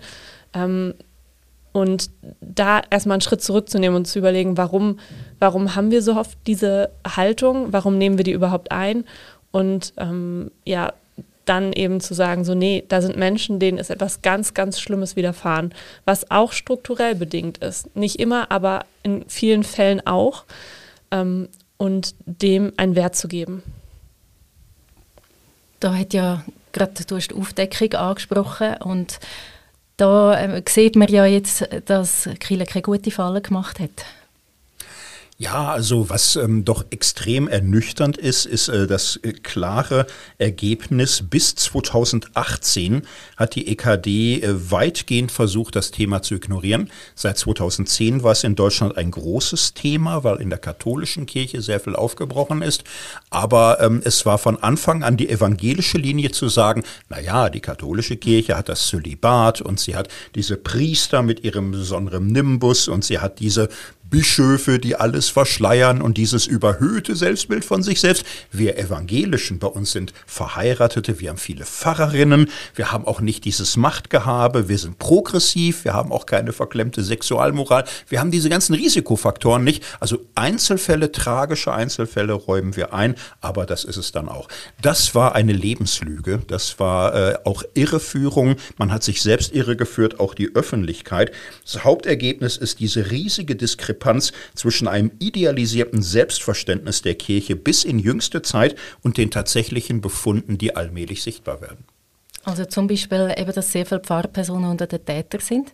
Ähm, 0.52 0.94
und 1.72 2.10
da 2.40 2.82
erstmal 2.90 3.14
einen 3.14 3.20
Schritt 3.20 3.42
zurückzunehmen 3.42 3.96
und 3.96 4.06
zu 4.06 4.18
überlegen, 4.18 4.56
warum, 4.56 4.98
warum 5.38 5.76
haben 5.76 5.92
wir 5.92 6.02
so 6.02 6.16
oft 6.16 6.36
diese 6.48 6.90
Haltung, 7.06 7.72
warum 7.72 7.96
nehmen 7.96 8.18
wir 8.18 8.24
die 8.24 8.32
überhaupt 8.32 8.72
ein? 8.72 9.04
Und 9.52 9.92
ähm, 9.96 10.50
ja, 10.64 10.92
dann 11.44 11.72
eben 11.72 12.00
zu 12.00 12.14
sagen, 12.14 12.44
so, 12.44 12.54
nee, 12.54 12.84
da 12.88 13.00
sind 13.00 13.16
Menschen, 13.16 13.60
denen 13.60 13.78
ist 13.78 13.90
etwas 13.90 14.22
ganz, 14.22 14.54
ganz 14.54 14.80
Schlimmes 14.80 15.14
widerfahren, 15.14 15.72
was 16.04 16.30
auch 16.30 16.52
strukturell 16.52 17.14
bedingt 17.14 17.58
ist. 17.58 17.94
Nicht 17.96 18.18
immer, 18.18 18.50
aber 18.50 18.84
in 19.04 19.24
vielen 19.28 19.62
Fällen 19.62 20.04
auch. 20.06 20.44
Ähm, 21.12 21.48
und 21.80 22.14
dem 22.26 22.74
einen 22.76 22.94
Wert 22.94 23.16
zu 23.16 23.26
geben. 23.26 23.62
Da 25.80 25.96
hat 25.96 26.12
ja 26.12 26.44
gerade 26.72 26.92
du 27.06 27.16
hast 27.16 27.28
die 27.28 27.34
Aufdeckung 27.34 27.94
angesprochen 27.94 28.74
und 28.82 29.18
da 29.96 30.38
äh, 30.38 30.62
sieht 30.68 30.94
man 30.94 31.08
ja 31.08 31.24
jetzt, 31.24 31.66
dass 31.86 32.28
Kille 32.38 32.66
keine 32.66 32.82
gute 32.82 33.10
Falle 33.10 33.40
gemacht 33.40 33.80
hat. 33.80 34.04
Ja, 35.40 35.68
also 35.68 36.10
was 36.10 36.36
ähm, 36.36 36.66
doch 36.66 36.84
extrem 36.90 37.48
ernüchternd 37.48 38.18
ist, 38.18 38.44
ist 38.44 38.68
äh, 38.68 38.86
das 38.86 39.16
äh, 39.22 39.32
klare 39.32 40.06
Ergebnis. 40.36 41.24
Bis 41.30 41.54
2018 41.54 43.00
hat 43.38 43.54
die 43.54 43.68
EKD 43.68 44.42
äh, 44.42 44.70
weitgehend 44.70 45.32
versucht, 45.32 45.76
das 45.76 45.92
Thema 45.92 46.20
zu 46.20 46.34
ignorieren. 46.34 46.90
Seit 47.14 47.38
2010 47.38 48.22
war 48.22 48.32
es 48.32 48.44
in 48.44 48.54
Deutschland 48.54 48.98
ein 48.98 49.12
großes 49.12 49.72
Thema, 49.72 50.24
weil 50.24 50.42
in 50.42 50.50
der 50.50 50.58
katholischen 50.58 51.24
Kirche 51.24 51.62
sehr 51.62 51.80
viel 51.80 51.96
aufgebrochen 51.96 52.60
ist. 52.60 52.84
Aber 53.30 53.80
ähm, 53.80 54.02
es 54.04 54.26
war 54.26 54.36
von 54.36 54.62
Anfang 54.62 55.02
an 55.02 55.16
die 55.16 55.30
evangelische 55.30 55.96
Linie 55.96 56.32
zu 56.32 56.50
sagen, 56.50 56.82
na 57.08 57.18
ja, 57.18 57.48
die 57.48 57.60
katholische 57.60 58.18
Kirche 58.18 58.58
hat 58.58 58.68
das 58.68 58.88
Zölibat 58.88 59.62
und 59.62 59.80
sie 59.80 59.96
hat 59.96 60.08
diese 60.34 60.58
Priester 60.58 61.22
mit 61.22 61.44
ihrem 61.44 61.70
besonderen 61.70 62.26
Nimbus 62.26 62.88
und 62.88 63.06
sie 63.06 63.20
hat 63.20 63.40
diese 63.40 63.70
Bischöfe, 64.10 64.80
die 64.80 64.96
alles 64.96 65.28
verschleiern 65.28 66.02
und 66.02 66.16
dieses 66.16 66.46
überhöhte 66.46 67.14
Selbstbild 67.14 67.64
von 67.64 67.82
sich 67.82 68.00
selbst. 68.00 68.24
Wir 68.50 68.76
Evangelischen 68.76 69.60
bei 69.60 69.68
uns 69.68 69.92
sind 69.92 70.12
Verheiratete, 70.26 71.20
wir 71.20 71.30
haben 71.30 71.38
viele 71.38 71.64
Pfarrerinnen, 71.64 72.50
wir 72.74 72.90
haben 72.90 73.06
auch 73.06 73.20
nicht 73.20 73.44
dieses 73.44 73.76
Machtgehabe, 73.76 74.68
wir 74.68 74.78
sind 74.78 74.98
progressiv, 74.98 75.84
wir 75.84 75.94
haben 75.94 76.10
auch 76.10 76.26
keine 76.26 76.52
verklemmte 76.52 77.04
Sexualmoral, 77.04 77.84
wir 78.08 78.18
haben 78.18 78.32
diese 78.32 78.48
ganzen 78.48 78.74
Risikofaktoren 78.74 79.62
nicht. 79.62 79.84
Also 80.00 80.18
Einzelfälle, 80.34 81.12
tragische 81.12 81.72
Einzelfälle 81.72 82.32
räumen 82.32 82.74
wir 82.74 82.92
ein, 82.92 83.14
aber 83.40 83.64
das 83.64 83.84
ist 83.84 83.96
es 83.96 84.10
dann 84.10 84.28
auch. 84.28 84.48
Das 84.82 85.14
war 85.14 85.36
eine 85.36 85.52
Lebenslüge, 85.52 86.42
das 86.48 86.80
war 86.80 87.14
äh, 87.14 87.38
auch 87.44 87.62
Irreführung, 87.74 88.56
man 88.76 88.90
hat 88.90 89.04
sich 89.04 89.22
selbst 89.22 89.54
irregeführt, 89.54 90.18
auch 90.18 90.34
die 90.34 90.54
Öffentlichkeit. 90.56 91.30
Das 91.62 91.84
Hauptergebnis 91.84 92.56
ist 92.56 92.80
diese 92.80 93.12
riesige 93.12 93.54
Diskrepanz 93.54 93.99
Diskrepanz 94.00 94.32
zwischen 94.54 94.88
einem 94.88 95.12
idealisierten 95.18 96.02
Selbstverständnis 96.02 97.02
der 97.02 97.14
Kirche 97.14 97.56
bis 97.56 97.84
in 97.84 97.98
jüngste 97.98 98.42
Zeit 98.42 98.76
und 99.02 99.18
den 99.18 99.30
tatsächlichen 99.30 100.00
Befunden, 100.00 100.58
die 100.58 100.74
allmählich 100.74 101.22
sichtbar 101.22 101.60
werden. 101.60 101.84
Also 102.44 102.64
zum 102.64 102.86
Beispiel 102.86 103.32
eben, 103.36 103.52
dass 103.52 103.70
sehr 103.70 103.84
viele 103.84 104.00
Pfarrpersonen 104.00 104.70
unter 104.70 104.86
den 104.86 105.04
Tätern 105.04 105.40
sind. 105.40 105.72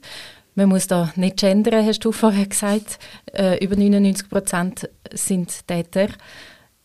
Man 0.56 0.68
muss 0.68 0.86
da 0.86 1.12
nicht 1.16 1.36
gendern, 1.36 1.86
hast 1.86 2.04
du 2.04 2.12
vorher 2.12 2.46
gesagt. 2.46 2.98
Äh, 3.32 3.62
über 3.64 3.76
99 3.76 4.28
Prozent 4.28 4.88
sind 5.12 5.66
Täter. 5.68 6.08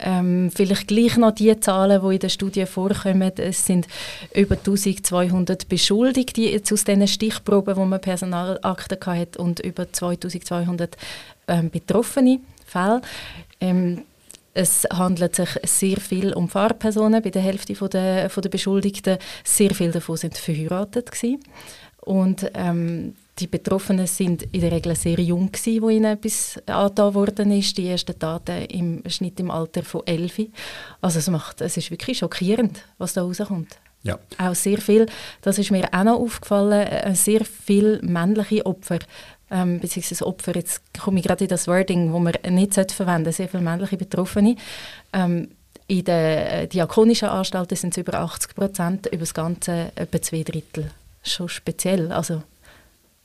Ähm, 0.04 0.52
vielleicht 0.54 0.88
gleich 0.88 1.18
noch 1.18 1.32
die 1.32 1.58
Zahlen, 1.60 2.02
die 2.02 2.14
in 2.16 2.20
der 2.20 2.30
Studie 2.30 2.66
vorkommen. 2.66 3.32
Es 3.38 3.66
sind 3.66 3.88
über 4.34 4.56
1200 4.56 5.70
Beschuldigte 5.70 6.60
aus 6.60 6.84
diesen 6.84 7.08
Stichproben, 7.08 7.76
wo 7.76 7.86
man 7.86 8.02
Personalakten 8.02 8.98
hatte, 9.06 9.40
und 9.40 9.60
über 9.60 9.92
2200 9.92 10.98
ähm, 11.48 11.70
betroffene 11.70 12.40
Fälle. 12.66 13.02
Ähm, 13.60 14.04
es 14.54 14.86
handelt 14.92 15.36
sich 15.36 15.50
sehr 15.64 15.98
viel 15.98 16.34
um 16.34 16.50
Fahrpersonen. 16.50 17.22
Bei 17.22 17.30
der 17.30 17.42
Hälfte 17.42 17.74
der, 17.90 18.30
von 18.30 18.42
der 18.42 18.50
Beschuldigten 18.50 19.18
sehr 19.44 19.74
viele 19.74 19.92
davon 19.92 20.18
sind 20.18 20.38
verheiratet 20.38 21.12
gewesen. 21.12 21.40
Und 22.02 22.50
ähm, 22.56 23.16
die 23.40 23.48
Betroffenen 23.48 24.08
sind 24.08 24.44
in 24.52 24.62
der 24.62 24.72
Regel 24.72 24.96
sehr 24.96 25.20
jung 25.20 25.52
gewesen, 25.52 25.82
wo 25.82 25.90
ihnen 25.90 26.18
etwas 26.18 26.60
angetan 26.66 27.14
worden 27.14 27.52
ist. 27.52 27.78
Die 27.78 27.88
ersten 27.88 28.18
Taten 28.18 28.66
im 28.66 29.04
Schnitt 29.08 29.40
im 29.40 29.52
Alter 29.52 29.84
von 29.84 30.06
elf. 30.06 30.40
Also 31.00 31.20
es 31.20 31.30
macht, 31.30 31.62
es 31.62 31.78
ist 31.78 31.92
wirklich 31.92 32.18
schockierend, 32.18 32.84
was 32.98 33.14
da 33.14 33.22
rauskommt. 33.22 33.78
Ja. 34.04 34.18
Auch 34.40 34.56
sehr 34.56 34.80
viel, 34.80 35.06
das 35.44 35.60
ist 35.60 35.70
mir 35.70 35.88
auch 35.94 36.04
noch 36.04 36.20
aufgefallen, 36.20 36.88
äh, 36.88 37.14
sehr 37.14 37.46
viele 37.46 38.02
männliche 38.02 38.66
Opfer, 38.66 38.98
ähm, 39.52 39.80
beziehungsweise 39.80 40.26
Opfer, 40.26 40.56
jetzt 40.56 40.82
komme 41.00 41.20
ich 41.20 41.26
gerade 41.26 41.44
in 41.44 41.50
das 41.50 41.68
Wording, 41.68 42.12
wo 42.14 42.20
man 42.20 42.34
nicht 42.50 42.74
verwenden 42.92 43.26
sollte, 43.26 43.32
sehr 43.34 43.50
viele 43.50 43.64
männliche 43.64 43.98
Betroffene. 43.98 44.56
Ähm, 45.14 45.50
in 45.88 46.06
den 46.06 46.16
äh, 46.16 46.68
diakonischen 46.68 47.28
Anstalten 47.28 47.76
sind 47.76 47.92
es 47.92 47.98
über 47.98 48.14
80 48.14 48.56
Prozent, 48.56 49.06
über 49.08 49.20
das 49.20 49.34
Ganze 49.34 49.92
etwa 49.96 50.22
zwei 50.22 50.44
Drittel. 50.44 50.90
Schon 51.22 51.50
speziell, 51.50 52.12
also 52.12 52.44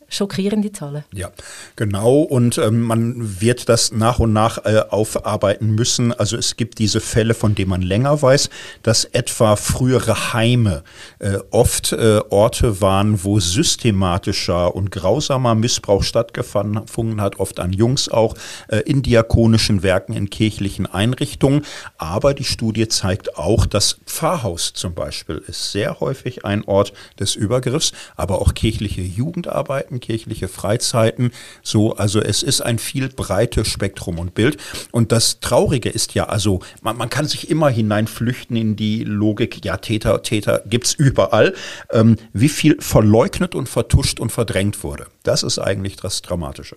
schockierende 0.09 0.73
Zahlen. 0.73 1.05
Ja, 1.13 1.31
genau. 1.75 2.21
Und 2.21 2.59
ähm, 2.59 2.83
man 2.83 3.41
wird 3.41 3.69
das 3.69 3.93
nach 3.93 4.19
und 4.19 4.33
nach 4.33 4.65
äh, 4.65 4.83
aufarbeiten 4.89 5.75
müssen. 5.75 6.13
Also 6.13 6.37
es 6.37 6.57
gibt 6.57 6.79
diese 6.79 7.01
Fälle, 7.01 7.35
von 7.35 7.55
denen 7.55 7.71
man 7.71 7.83
länger 7.83 8.21
weiß, 8.23 8.51
dass 8.83 9.05
etwa 9.05 9.57
frühere 9.57 10.33
Heime 10.33 10.83
äh, 11.19 11.39
oft 11.51 11.93
äh, 11.93 12.21
Orte 12.31 12.81
waren, 12.81 13.25
wo 13.25 13.41
systematischer 13.41 14.75
und 14.75 14.91
grausamer 14.91 15.55
Missbrauch 15.55 16.03
stattgefunden 16.03 17.21
hat, 17.21 17.39
oft 17.39 17.61
an 17.61 17.73
Jungs 17.73 18.09
auch, 18.09 18.35
äh, 18.69 18.79
in 18.81 19.03
diakonischen 19.03 19.83
Werken, 19.83 20.13
in 20.13 20.31
kirchlichen 20.31 20.87
Einrichtungen. 20.87 21.63
Aber 21.99 22.35
die 22.35 22.45
Studie 22.45 22.89
zeigt 22.89 23.37
auch, 23.37 23.67
dass 23.67 23.99
Pfarrhaus 24.07 24.73
zum 24.73 24.95
Beispiel 24.95 25.43
ist 25.47 25.73
sehr 25.73 26.01
häufig 26.01 26.45
ein 26.45 26.65
Ort 26.65 26.93
des 27.19 27.35
Übergriffs, 27.35 27.93
aber 28.17 28.41
auch 28.41 28.55
kirchliche 28.55 29.03
Jugendarbeiten 29.03 29.96
kirchliche 30.01 30.49
Freizeiten. 30.49 31.33
So, 31.63 31.97
also 31.97 32.21
es 32.21 32.43
ist 32.43 32.61
ein 32.61 32.79
viel 32.79 33.09
breites 33.09 33.69
Spektrum 33.69 34.19
und 34.19 34.35
Bild. 34.35 34.57
Und 34.93 35.13
das 35.13 35.41
Traurige 35.41 35.89
ist 35.89 36.15
ja, 36.15 36.25
also 36.25 36.61
man, 36.83 36.97
man 36.97 37.11
kann 37.11 37.27
sich 37.27 37.51
immer 37.51 37.69
hineinflüchten 37.69 38.57
in 38.57 38.77
die 38.77 39.05
Logik, 39.05 39.65
ja, 39.65 39.77
Täter, 39.77 40.23
Täter 40.23 40.63
gibt's 40.67 40.93
überall. 40.93 41.55
Ähm, 41.91 42.17
wie 42.33 42.49
viel 42.49 42.77
verleugnet 42.81 43.55
und 43.55 43.69
vertuscht 43.69 44.21
und 44.21 44.33
verdrängt 44.33 44.83
wurde. 44.83 45.07
Das 45.23 45.43
ist 45.43 45.59
eigentlich 45.59 45.97
das 45.97 46.23
Dramatische. 46.23 46.77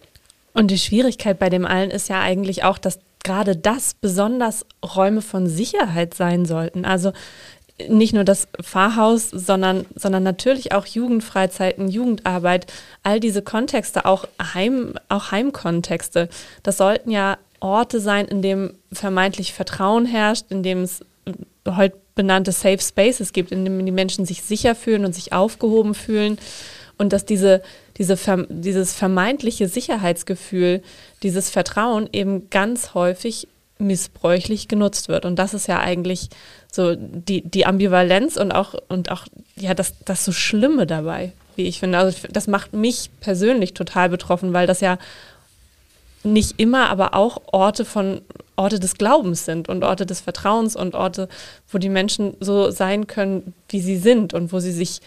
Und 0.53 0.71
die 0.71 0.79
Schwierigkeit 0.79 1.39
bei 1.39 1.49
dem 1.49 1.65
allen 1.65 1.91
ist 1.91 2.09
ja 2.09 2.19
eigentlich 2.19 2.63
auch, 2.63 2.77
dass 2.77 2.99
gerade 3.23 3.55
das 3.55 3.93
besonders 3.93 4.65
Räume 4.83 5.21
von 5.21 5.47
Sicherheit 5.47 6.13
sein 6.13 6.45
sollten. 6.45 6.85
Also 6.85 7.11
nicht 7.87 8.13
nur 8.13 8.23
das 8.23 8.47
Pfarrhaus, 8.61 9.29
sondern, 9.29 9.85
sondern 9.95 10.23
natürlich 10.23 10.73
auch 10.73 10.85
Jugendfreizeiten, 10.85 11.87
Jugendarbeit, 11.87 12.71
all 13.03 13.19
diese 13.19 13.41
Kontexte, 13.41 14.05
auch, 14.05 14.25
Heim, 14.53 14.95
auch 15.07 15.31
Heimkontexte. 15.31 16.29
Das 16.63 16.77
sollten 16.77 17.11
ja 17.11 17.37
Orte 17.59 17.99
sein, 17.99 18.25
in 18.25 18.41
dem 18.41 18.73
vermeintlich 18.91 19.53
Vertrauen 19.53 20.05
herrscht, 20.05 20.45
in 20.49 20.63
dem 20.63 20.83
es 20.83 21.01
heute 21.67 21.97
benannte 22.15 22.51
Safe 22.51 22.79
Spaces 22.79 23.31
gibt, 23.31 23.51
in 23.51 23.63
denen 23.63 23.85
die 23.85 23.91
Menschen 23.91 24.25
sich 24.25 24.41
sicher 24.41 24.75
fühlen 24.75 25.05
und 25.05 25.15
sich 25.15 25.31
aufgehoben 25.31 25.93
fühlen. 25.93 26.37
Und 26.97 27.13
dass 27.13 27.25
diese, 27.25 27.61
diese, 27.97 28.17
dieses 28.49 28.93
vermeintliche 28.93 29.69
Sicherheitsgefühl, 29.69 30.81
dieses 31.23 31.49
Vertrauen 31.49 32.09
eben 32.11 32.49
ganz 32.49 32.93
häufig 32.93 33.47
missbräuchlich 33.79 34.67
genutzt 34.67 35.07
wird. 35.07 35.25
Und 35.25 35.37
das 35.37 35.53
ist 35.53 35.67
ja 35.67 35.79
eigentlich 35.79 36.29
so 36.71 36.95
die, 36.95 37.41
die 37.41 37.65
Ambivalenz 37.65 38.37
und 38.37 38.51
auch, 38.51 38.75
und 38.89 39.09
auch 39.09 39.25
ja, 39.55 39.73
das, 39.73 39.93
das 40.05 40.25
so 40.25 40.31
Schlimme 40.31 40.85
dabei, 40.85 41.31
wie 41.55 41.65
ich 41.65 41.79
finde. 41.79 41.97
Also 41.97 42.27
das 42.29 42.47
macht 42.47 42.73
mich 42.73 43.09
persönlich 43.21 43.73
total 43.73 44.09
betroffen, 44.09 44.53
weil 44.53 44.67
das 44.67 44.81
ja 44.81 44.97
nicht 46.23 46.59
immer, 46.59 46.89
aber 46.89 47.15
auch 47.15 47.41
Orte 47.51 47.85
von 47.85 48.21
Orte 48.57 48.79
des 48.79 48.95
Glaubens 48.95 49.45
sind 49.45 49.69
und 49.69 49.85
Orte 49.85 50.05
des 50.05 50.19
Vertrauens 50.19 50.75
und 50.75 50.93
Orte, 50.93 51.29
wo 51.71 51.77
die 51.77 51.87
Menschen 51.87 52.35
so 52.41 52.71
sein 52.71 53.07
können, 53.07 53.53
wie 53.69 53.79
sie 53.79 53.97
sind 53.97 54.33
und 54.33 54.51
wo 54.51 54.59
sie 54.59 54.73
sich 54.73 54.99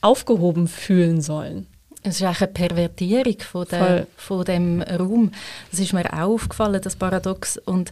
aufgehoben 0.00 0.68
fühlen 0.68 1.20
sollen. 1.20 1.66
Es 2.02 2.20
ist 2.20 2.26
auch 2.26 2.40
eine 2.40 2.48
Pervertierung 2.48 3.38
von, 3.40 3.66
der, 3.70 4.06
von 4.16 4.44
dem 4.44 4.80
Raum. 4.82 5.32
Das 5.70 5.80
ist 5.80 5.92
mir 5.92 6.10
auch 6.12 6.34
aufgefallen, 6.34 6.80
das 6.80 6.96
Paradox. 6.96 7.58
Und 7.58 7.90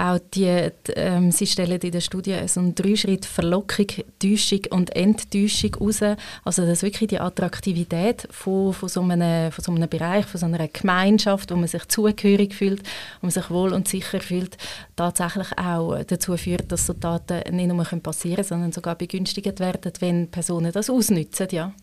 auch 0.00 0.18
die, 0.34 0.70
die 0.86 0.92
ähm, 0.92 1.30
sie 1.30 1.46
stellen 1.46 1.78
in 1.78 1.90
der 1.90 2.00
Studie 2.00 2.36
so 2.46 2.60
einen 2.60 2.74
Dreischritt 2.74 3.26
Verlockung, 3.26 3.86
Täuschung 4.18 4.60
und 4.70 4.96
Enttäuschung 4.96 5.74
raus. 5.74 6.00
Also 6.44 6.64
dass 6.64 6.82
wirklich 6.82 7.08
die 7.08 7.20
Attraktivität 7.20 8.26
von, 8.30 8.72
von, 8.72 8.88
so 8.88 9.02
einem, 9.02 9.52
von 9.52 9.62
so 9.62 9.72
einem 9.72 9.88
Bereich, 9.88 10.24
von 10.24 10.40
so 10.40 10.46
einer 10.46 10.68
Gemeinschaft, 10.68 11.50
wo 11.50 11.56
man 11.56 11.68
sich 11.68 11.86
zugehörig 11.88 12.54
fühlt, 12.54 12.82
wo 13.20 13.26
man 13.26 13.30
sich 13.30 13.50
wohl 13.50 13.74
und 13.74 13.88
sicher 13.88 14.20
fühlt, 14.20 14.56
tatsächlich 14.96 15.58
auch 15.58 16.02
dazu 16.04 16.36
führt, 16.36 16.72
dass 16.72 16.86
so 16.86 16.94
Taten 16.94 17.54
nicht 17.54 17.68
nur 17.68 17.84
passieren 17.84 18.36
können, 18.36 18.48
sondern 18.48 18.72
sogar 18.72 18.94
begünstigt 18.94 19.60
werden, 19.60 19.92
wenn 20.00 20.28
Personen 20.28 20.72
das 20.72 20.88
ausnutzen. 20.88 21.48
Ja. 21.50 21.74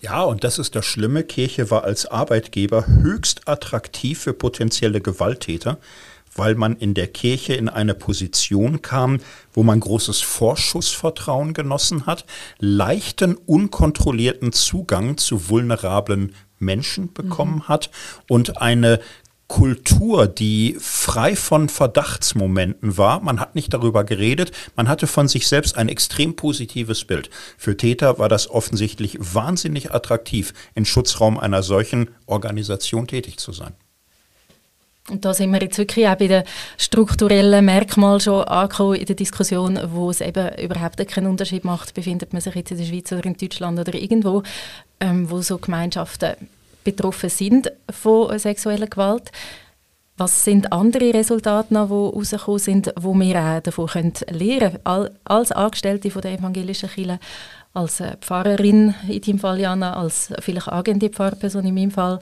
Ja, 0.00 0.22
und 0.22 0.44
das 0.44 0.58
ist 0.58 0.74
das 0.74 0.84
Schlimme. 0.84 1.24
Kirche 1.24 1.70
war 1.70 1.84
als 1.84 2.06
Arbeitgeber 2.06 2.86
höchst 2.86 3.48
attraktiv 3.48 4.20
für 4.20 4.32
potenzielle 4.32 5.00
Gewalttäter 5.00 5.78
weil 6.38 6.54
man 6.54 6.76
in 6.76 6.94
der 6.94 7.06
Kirche 7.06 7.54
in 7.54 7.68
eine 7.68 7.94
Position 7.94 8.82
kam, 8.82 9.20
wo 9.52 9.62
man 9.62 9.80
großes 9.80 10.20
Vorschussvertrauen 10.20 11.54
genossen 11.54 12.06
hat, 12.06 12.26
leichten, 12.58 13.36
unkontrollierten 13.36 14.52
Zugang 14.52 15.16
zu 15.16 15.48
vulnerablen 15.48 16.34
Menschen 16.58 17.12
bekommen 17.12 17.56
mhm. 17.56 17.68
hat 17.68 17.90
und 18.28 18.60
eine 18.60 19.00
Kultur, 19.48 20.26
die 20.26 20.76
frei 20.80 21.36
von 21.36 21.68
Verdachtsmomenten 21.68 22.98
war. 22.98 23.20
Man 23.20 23.38
hat 23.38 23.54
nicht 23.54 23.72
darüber 23.72 24.02
geredet. 24.02 24.50
Man 24.74 24.88
hatte 24.88 25.06
von 25.06 25.28
sich 25.28 25.46
selbst 25.46 25.76
ein 25.76 25.88
extrem 25.88 26.34
positives 26.34 27.04
Bild. 27.04 27.30
Für 27.56 27.76
Täter 27.76 28.18
war 28.18 28.28
das 28.28 28.50
offensichtlich 28.50 29.16
wahnsinnig 29.20 29.92
attraktiv, 29.92 30.52
im 30.74 30.84
Schutzraum 30.84 31.38
einer 31.38 31.62
solchen 31.62 32.08
Organisation 32.26 33.06
tätig 33.06 33.38
zu 33.38 33.52
sein. 33.52 33.72
Und 35.08 35.24
da 35.24 35.32
sind 35.32 35.52
wir 35.52 35.62
jetzt 35.62 35.78
wirklich 35.78 36.08
auch 36.08 36.16
bei 36.16 36.26
den 36.26 36.42
strukturellen 36.78 37.64
Merkmalen 37.64 38.18
schon 38.18 38.42
angekommen 38.42 38.96
in 38.96 39.06
der 39.06 39.14
Diskussion, 39.14 39.78
wo 39.92 40.10
es 40.10 40.20
eben 40.20 40.58
überhaupt 40.58 41.06
keinen 41.06 41.28
Unterschied 41.28 41.64
macht, 41.64 41.94
befindet 41.94 42.32
man 42.32 42.42
sich 42.42 42.56
jetzt 42.56 42.72
in 42.72 42.78
der 42.78 42.84
Schweiz 42.86 43.12
oder 43.12 43.24
in 43.26 43.36
Deutschland 43.36 43.78
oder 43.78 43.94
irgendwo, 43.94 44.42
ähm, 44.98 45.30
wo 45.30 45.40
so 45.42 45.58
Gemeinschaften 45.58 46.34
betroffen 46.86 47.28
sind 47.28 47.72
von 47.90 48.38
sexueller 48.38 48.86
Gewalt. 48.86 49.30
Was 50.16 50.44
sind 50.44 50.72
andere 50.72 51.12
Resultate 51.12 51.74
noch, 51.74 51.88
die 51.88 52.16
rausgekommen 52.16 52.58
sind, 52.58 52.94
wo 52.98 53.12
wir 53.12 53.38
auch 53.38 53.60
davon 53.60 54.12
lernen 54.30 54.78
können, 54.82 55.10
als 55.24 55.52
Angestellte 55.52 56.08
der 56.08 56.38
evangelischen 56.38 56.88
Kirche, 56.88 57.18
als 57.74 58.02
Pfarrerin 58.22 58.94
in 59.08 59.20
deinem 59.20 59.38
Fall, 59.38 59.60
Jana, 59.60 59.92
als 59.94 60.32
vielleicht 60.40 60.72
agente 60.72 61.10
Pfarrperson 61.10 61.66
in 61.66 61.74
meinem 61.74 61.90
Fall, 61.90 62.20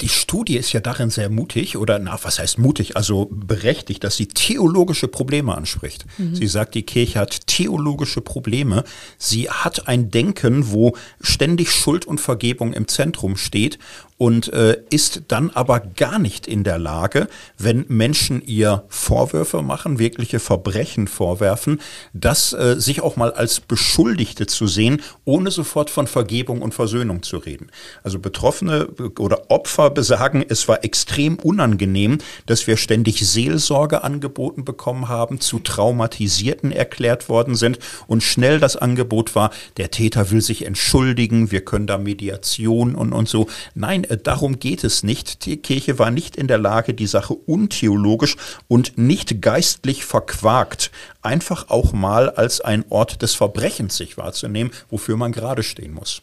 die 0.00 0.08
Studie 0.08 0.56
ist 0.56 0.72
ja 0.72 0.80
darin 0.80 1.10
sehr 1.10 1.30
mutig 1.30 1.76
oder 1.76 2.00
na, 2.00 2.18
was 2.22 2.40
heißt 2.40 2.58
mutig, 2.58 2.96
also 2.96 3.28
berechtigt, 3.30 4.02
dass 4.02 4.16
sie 4.16 4.26
theologische 4.26 5.06
Probleme 5.06 5.56
anspricht. 5.56 6.06
Mhm. 6.18 6.34
Sie 6.34 6.48
sagt, 6.48 6.74
die 6.74 6.82
Kirche 6.82 7.20
hat 7.20 7.46
theologische 7.46 8.20
Probleme. 8.20 8.82
Sie 9.16 9.48
hat 9.48 9.86
ein 9.86 10.10
Denken, 10.10 10.72
wo 10.72 10.96
ständig 11.20 11.70
Schuld 11.70 12.04
und 12.04 12.20
Vergebung 12.20 12.72
im 12.72 12.88
Zentrum 12.88 13.36
steht 13.36 13.78
und 14.18 14.52
äh, 14.52 14.82
ist 14.90 15.22
dann 15.28 15.50
aber 15.50 15.80
gar 15.80 16.18
nicht 16.18 16.48
in 16.48 16.64
der 16.64 16.78
Lage, 16.78 17.28
wenn 17.56 17.84
Menschen 17.88 18.42
ihr 18.44 18.84
Vorwürfe 18.88 19.62
machen, 19.62 20.00
wirkliche 20.00 20.40
Verbrechen 20.40 21.06
vorwerfen, 21.06 21.80
das 22.12 22.52
äh, 22.52 22.74
sich 22.78 23.00
auch 23.00 23.16
mal 23.16 23.32
als 23.32 23.60
Beschuldigte 23.60 24.46
zu 24.46 24.66
sehen, 24.66 25.02
ohne 25.24 25.52
sofort 25.52 25.88
von 25.88 26.08
Vergebung 26.08 26.62
und 26.62 26.74
Versöhnung 26.74 27.22
zu 27.22 27.38
reden. 27.38 27.70
Also 28.02 28.18
Betroffene 28.18 28.88
oder 29.18 29.50
Opfer 29.50 29.90
besagen, 29.90 30.44
es 30.46 30.66
war 30.66 30.84
extrem 30.84 31.36
unangenehm, 31.36 32.18
dass 32.46 32.66
wir 32.66 32.76
ständig 32.76 33.26
Seelsorge 33.26 34.02
angeboten 34.02 34.64
bekommen 34.64 35.08
haben, 35.08 35.40
zu 35.40 35.60
Traumatisierten 35.60 36.72
erklärt 36.72 37.28
worden 37.28 37.54
sind 37.54 37.78
und 38.08 38.24
schnell 38.24 38.58
das 38.58 38.76
Angebot 38.76 39.36
war, 39.36 39.50
der 39.76 39.92
Täter 39.92 40.32
will 40.32 40.40
sich 40.40 40.66
entschuldigen, 40.66 41.52
wir 41.52 41.64
können 41.64 41.86
da 41.86 41.98
Mediation 41.98 42.96
und, 42.96 43.12
und 43.12 43.28
so. 43.28 43.46
Nein, 43.74 44.06
darum 44.16 44.58
geht 44.58 44.84
es 44.84 45.02
nicht. 45.02 45.44
Die 45.44 45.56
Kirche 45.58 45.98
war 45.98 46.10
nicht 46.10 46.36
in 46.36 46.48
der 46.48 46.58
Lage, 46.58 46.94
die 46.94 47.06
Sache 47.06 47.34
untheologisch 47.34 48.36
und 48.66 48.96
nicht 48.96 49.42
geistlich 49.42 50.04
verquakt 50.04 50.90
einfach 51.22 51.68
auch 51.68 51.92
mal 51.92 52.30
als 52.30 52.60
ein 52.60 52.84
Ort 52.88 53.22
des 53.22 53.34
Verbrechens 53.34 53.96
sich 53.96 54.16
wahrzunehmen, 54.16 54.72
wofür 54.90 55.16
man 55.16 55.32
gerade 55.32 55.62
stehen 55.62 55.92
muss. 55.92 56.22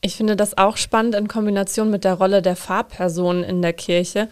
Ich 0.00 0.16
finde 0.16 0.36
das 0.36 0.58
auch 0.58 0.76
spannend 0.76 1.14
in 1.14 1.28
Kombination 1.28 1.90
mit 1.90 2.04
der 2.04 2.14
Rolle 2.14 2.42
der 2.42 2.56
Fahrpersonen 2.56 3.42
in 3.42 3.62
der 3.62 3.72
Kirche, 3.72 4.28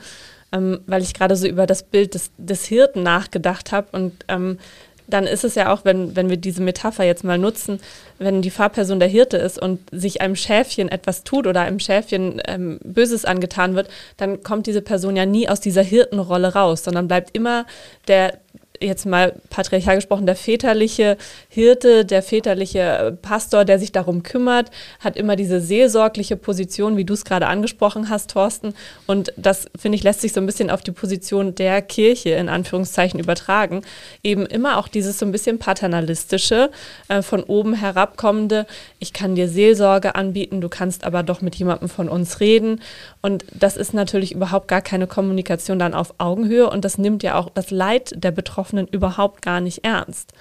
ähm, 0.52 0.80
weil 0.86 1.02
ich 1.02 1.14
gerade 1.14 1.34
so 1.34 1.46
über 1.46 1.66
das 1.66 1.82
Bild 1.82 2.14
des, 2.14 2.30
des 2.36 2.66
Hirten 2.66 3.02
nachgedacht 3.02 3.72
habe 3.72 3.88
und 3.92 4.12
ähm, 4.28 4.58
dann 5.06 5.26
ist 5.26 5.44
es 5.44 5.54
ja 5.54 5.72
auch, 5.72 5.84
wenn, 5.84 6.16
wenn 6.16 6.30
wir 6.30 6.36
diese 6.36 6.62
Metapher 6.62 7.04
jetzt 7.04 7.24
mal 7.24 7.38
nutzen, 7.38 7.80
wenn 8.18 8.42
die 8.42 8.50
Fahrperson 8.50 9.00
der 9.00 9.08
Hirte 9.08 9.36
ist 9.36 9.60
und 9.60 9.80
sich 9.90 10.20
einem 10.20 10.36
Schäfchen 10.36 10.88
etwas 10.88 11.24
tut 11.24 11.46
oder 11.46 11.62
einem 11.62 11.80
Schäfchen 11.80 12.40
ähm, 12.46 12.78
Böses 12.84 13.24
angetan 13.24 13.74
wird, 13.74 13.88
dann 14.16 14.42
kommt 14.42 14.66
diese 14.66 14.82
Person 14.82 15.16
ja 15.16 15.26
nie 15.26 15.48
aus 15.48 15.60
dieser 15.60 15.82
Hirtenrolle 15.82 16.54
raus, 16.54 16.84
sondern 16.84 17.08
bleibt 17.08 17.36
immer 17.36 17.66
der, 18.08 18.38
jetzt 18.82 19.06
mal 19.06 19.34
patriarchal 19.50 19.96
gesprochen, 19.96 20.26
der 20.26 20.36
väterliche 20.36 21.16
Hirte, 21.48 22.04
der 22.04 22.22
väterliche 22.22 23.16
Pastor, 23.22 23.64
der 23.64 23.78
sich 23.78 23.92
darum 23.92 24.22
kümmert, 24.22 24.70
hat 25.00 25.16
immer 25.16 25.36
diese 25.36 25.60
seelsorgliche 25.60 26.36
Position, 26.36 26.96
wie 26.96 27.04
du 27.04 27.14
es 27.14 27.24
gerade 27.24 27.46
angesprochen 27.46 28.08
hast, 28.08 28.30
Thorsten. 28.30 28.74
Und 29.06 29.32
das, 29.36 29.66
finde 29.78 29.96
ich, 29.96 30.02
lässt 30.02 30.20
sich 30.20 30.32
so 30.32 30.40
ein 30.40 30.46
bisschen 30.46 30.70
auf 30.70 30.82
die 30.82 30.92
Position 30.92 31.54
der 31.54 31.82
Kirche 31.82 32.30
in 32.30 32.48
Anführungszeichen 32.48 33.20
übertragen. 33.20 33.82
Eben 34.22 34.46
immer 34.46 34.78
auch 34.78 34.88
dieses 34.88 35.18
so 35.18 35.26
ein 35.26 35.32
bisschen 35.32 35.58
paternalistische, 35.58 36.70
äh, 37.08 37.22
von 37.22 37.42
oben 37.44 37.74
herabkommende, 37.74 38.66
ich 38.98 39.12
kann 39.12 39.34
dir 39.34 39.48
Seelsorge 39.48 40.14
anbieten, 40.14 40.60
du 40.60 40.68
kannst 40.68 41.04
aber 41.04 41.22
doch 41.22 41.40
mit 41.40 41.54
jemandem 41.54 41.88
von 41.88 42.08
uns 42.08 42.40
reden. 42.40 42.80
Und 43.20 43.44
das 43.52 43.76
ist 43.76 43.94
natürlich 43.94 44.32
überhaupt 44.32 44.68
gar 44.68 44.80
keine 44.80 45.06
Kommunikation 45.06 45.78
dann 45.78 45.94
auf 45.94 46.14
Augenhöhe 46.18 46.68
und 46.68 46.84
das 46.84 46.98
nimmt 46.98 47.22
ja 47.22 47.36
auch 47.36 47.50
das 47.50 47.70
Leid 47.70 48.12
der 48.16 48.30
Betroffenen 48.30 48.71
überhaupt 48.78 49.42
gar 49.42 49.60
nicht 49.60 49.84
ernst. 49.84 50.32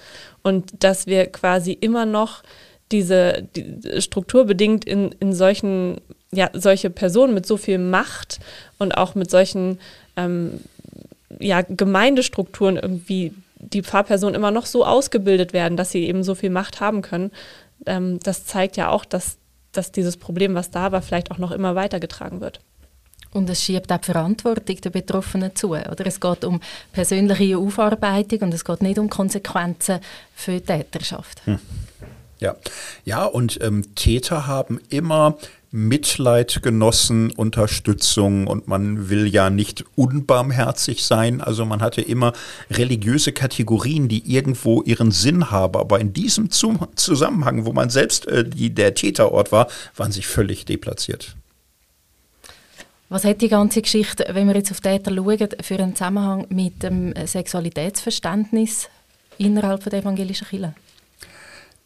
Und 0.42 0.82
dass 0.82 1.06
wir 1.06 1.26
quasi 1.26 1.72
immer 1.72 2.06
noch 2.06 2.42
diese 2.90 3.48
die 3.56 4.00
strukturbedingt 4.00 4.84
in, 4.84 5.12
in 5.18 5.32
solchen, 5.32 6.00
ja, 6.32 6.50
solche 6.52 6.90
Personen 6.90 7.34
mit 7.34 7.46
so 7.46 7.56
viel 7.56 7.78
Macht 7.78 8.40
und 8.78 8.96
auch 8.96 9.14
mit 9.14 9.30
solchen 9.30 9.78
ähm, 10.16 10.60
ja, 11.40 11.62
Gemeindestrukturen 11.62 12.76
irgendwie 12.76 13.32
die 13.56 13.82
Pfarrpersonen 13.82 14.34
immer 14.34 14.50
noch 14.50 14.66
so 14.66 14.84
ausgebildet 14.84 15.52
werden, 15.52 15.76
dass 15.76 15.90
sie 15.90 16.06
eben 16.06 16.22
so 16.24 16.34
viel 16.34 16.50
Macht 16.50 16.80
haben 16.80 17.00
können. 17.00 17.30
Ähm, 17.86 18.18
das 18.20 18.44
zeigt 18.44 18.76
ja 18.76 18.90
auch, 18.90 19.04
dass, 19.04 19.38
dass 19.72 19.92
dieses 19.92 20.16
Problem, 20.16 20.54
was 20.54 20.70
da 20.70 20.92
war, 20.92 21.02
vielleicht 21.02 21.30
auch 21.30 21.38
noch 21.38 21.52
immer 21.52 21.74
weitergetragen 21.74 22.40
wird. 22.40 22.60
Und 23.32 23.48
es 23.48 23.62
schiebt 23.62 23.90
auch 23.90 23.98
die 23.98 24.06
Verantwortung 24.12 24.80
der 24.80 24.90
Betroffenen 24.90 25.54
zu. 25.54 25.70
Oder? 25.70 26.06
Es 26.06 26.20
geht 26.20 26.44
um 26.44 26.60
persönliche 26.92 27.56
Aufarbeitung 27.56 28.40
und 28.40 28.54
es 28.54 28.64
geht 28.64 28.82
nicht 28.82 28.98
um 28.98 29.08
Konsequenzen 29.08 30.00
für 30.34 30.52
die 30.52 30.60
Täterschaft. 30.60 31.42
Hm. 31.46 31.58
Ja, 32.38 32.56
ja 33.04 33.24
und 33.24 33.58
ähm, 33.62 33.94
Täter 33.94 34.46
haben 34.46 34.80
immer 34.90 35.36
Mitleid 35.74 36.62
genossen, 36.62 37.30
Unterstützung 37.30 38.46
und 38.46 38.68
man 38.68 39.08
will 39.08 39.26
ja 39.26 39.48
nicht 39.48 39.84
unbarmherzig 39.96 41.02
sein. 41.02 41.40
Also 41.40 41.64
man 41.64 41.80
hatte 41.80 42.02
immer 42.02 42.34
religiöse 42.70 43.32
Kategorien, 43.32 44.06
die 44.06 44.30
irgendwo 44.30 44.82
ihren 44.82 45.12
Sinn 45.12 45.50
haben. 45.50 45.80
Aber 45.80 45.98
in 45.98 46.12
diesem 46.12 46.50
Zusammenhang, 46.50 47.64
wo 47.64 47.72
man 47.72 47.88
selbst 47.88 48.26
äh, 48.26 48.44
die, 48.44 48.74
der 48.74 48.94
Täterort 48.94 49.50
war, 49.50 49.68
waren 49.96 50.12
sie 50.12 50.22
völlig 50.22 50.66
deplatziert. 50.66 51.36
Was 53.12 53.24
hat 53.24 53.42
die 53.42 53.50
ganze 53.50 53.82
Geschichte, 53.82 54.24
wenn 54.32 54.48
wir 54.48 54.54
jetzt 54.54 54.70
auf 54.70 54.80
Täter 54.80 55.14
schauen, 55.14 55.48
für 55.60 55.74
einen 55.74 55.94
Zusammenhang 55.94 56.46
mit 56.48 56.82
dem 56.82 57.12
Sexualitätsverständnis 57.26 58.88
innerhalb 59.36 59.84
der 59.84 59.98
evangelischen 60.00 60.46
Kirche? 60.48 60.72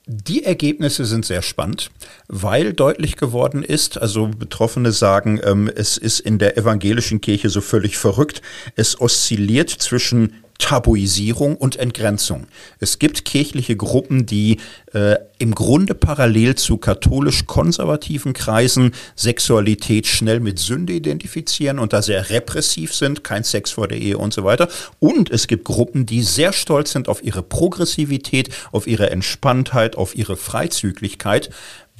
Die 0.06 0.44
Ergebnisse 0.44 1.04
sind 1.04 1.26
sehr 1.26 1.42
spannend, 1.42 1.90
weil 2.28 2.74
deutlich 2.74 3.16
geworden 3.16 3.64
ist, 3.64 4.00
also 4.00 4.28
Betroffene 4.28 4.92
sagen, 4.92 5.40
ähm, 5.42 5.68
es 5.74 5.96
ist 5.96 6.20
in 6.20 6.38
der 6.38 6.56
evangelischen 6.58 7.20
Kirche 7.20 7.50
so 7.50 7.60
völlig 7.60 7.98
verrückt. 7.98 8.40
Es 8.76 9.00
oszilliert 9.00 9.70
zwischen 9.70 10.44
Tabuisierung 10.58 11.56
und 11.56 11.76
Entgrenzung. 11.76 12.46
Es 12.80 12.98
gibt 12.98 13.24
kirchliche 13.24 13.76
Gruppen, 13.76 14.26
die 14.26 14.58
äh, 14.92 15.16
im 15.38 15.54
Grunde 15.54 15.94
parallel 15.94 16.54
zu 16.54 16.78
katholisch-konservativen 16.78 18.32
Kreisen 18.32 18.92
Sexualität 19.14 20.06
schnell 20.06 20.40
mit 20.40 20.58
Sünde 20.58 20.94
identifizieren 20.94 21.78
und 21.78 21.92
da 21.92 22.02
sehr 22.02 22.30
repressiv 22.30 22.94
sind, 22.94 23.22
kein 23.24 23.44
Sex 23.44 23.72
vor 23.72 23.88
der 23.88 23.98
Ehe 23.98 24.18
und 24.18 24.32
so 24.32 24.44
weiter. 24.44 24.68
Und 24.98 25.30
es 25.30 25.46
gibt 25.46 25.64
Gruppen, 25.64 26.06
die 26.06 26.22
sehr 26.22 26.52
stolz 26.52 26.92
sind 26.92 27.08
auf 27.08 27.22
ihre 27.22 27.42
Progressivität, 27.42 28.48
auf 28.72 28.86
ihre 28.86 29.10
Entspanntheit, 29.10 29.96
auf 29.96 30.16
ihre 30.16 30.36
Freizügigkeit. 30.36 31.50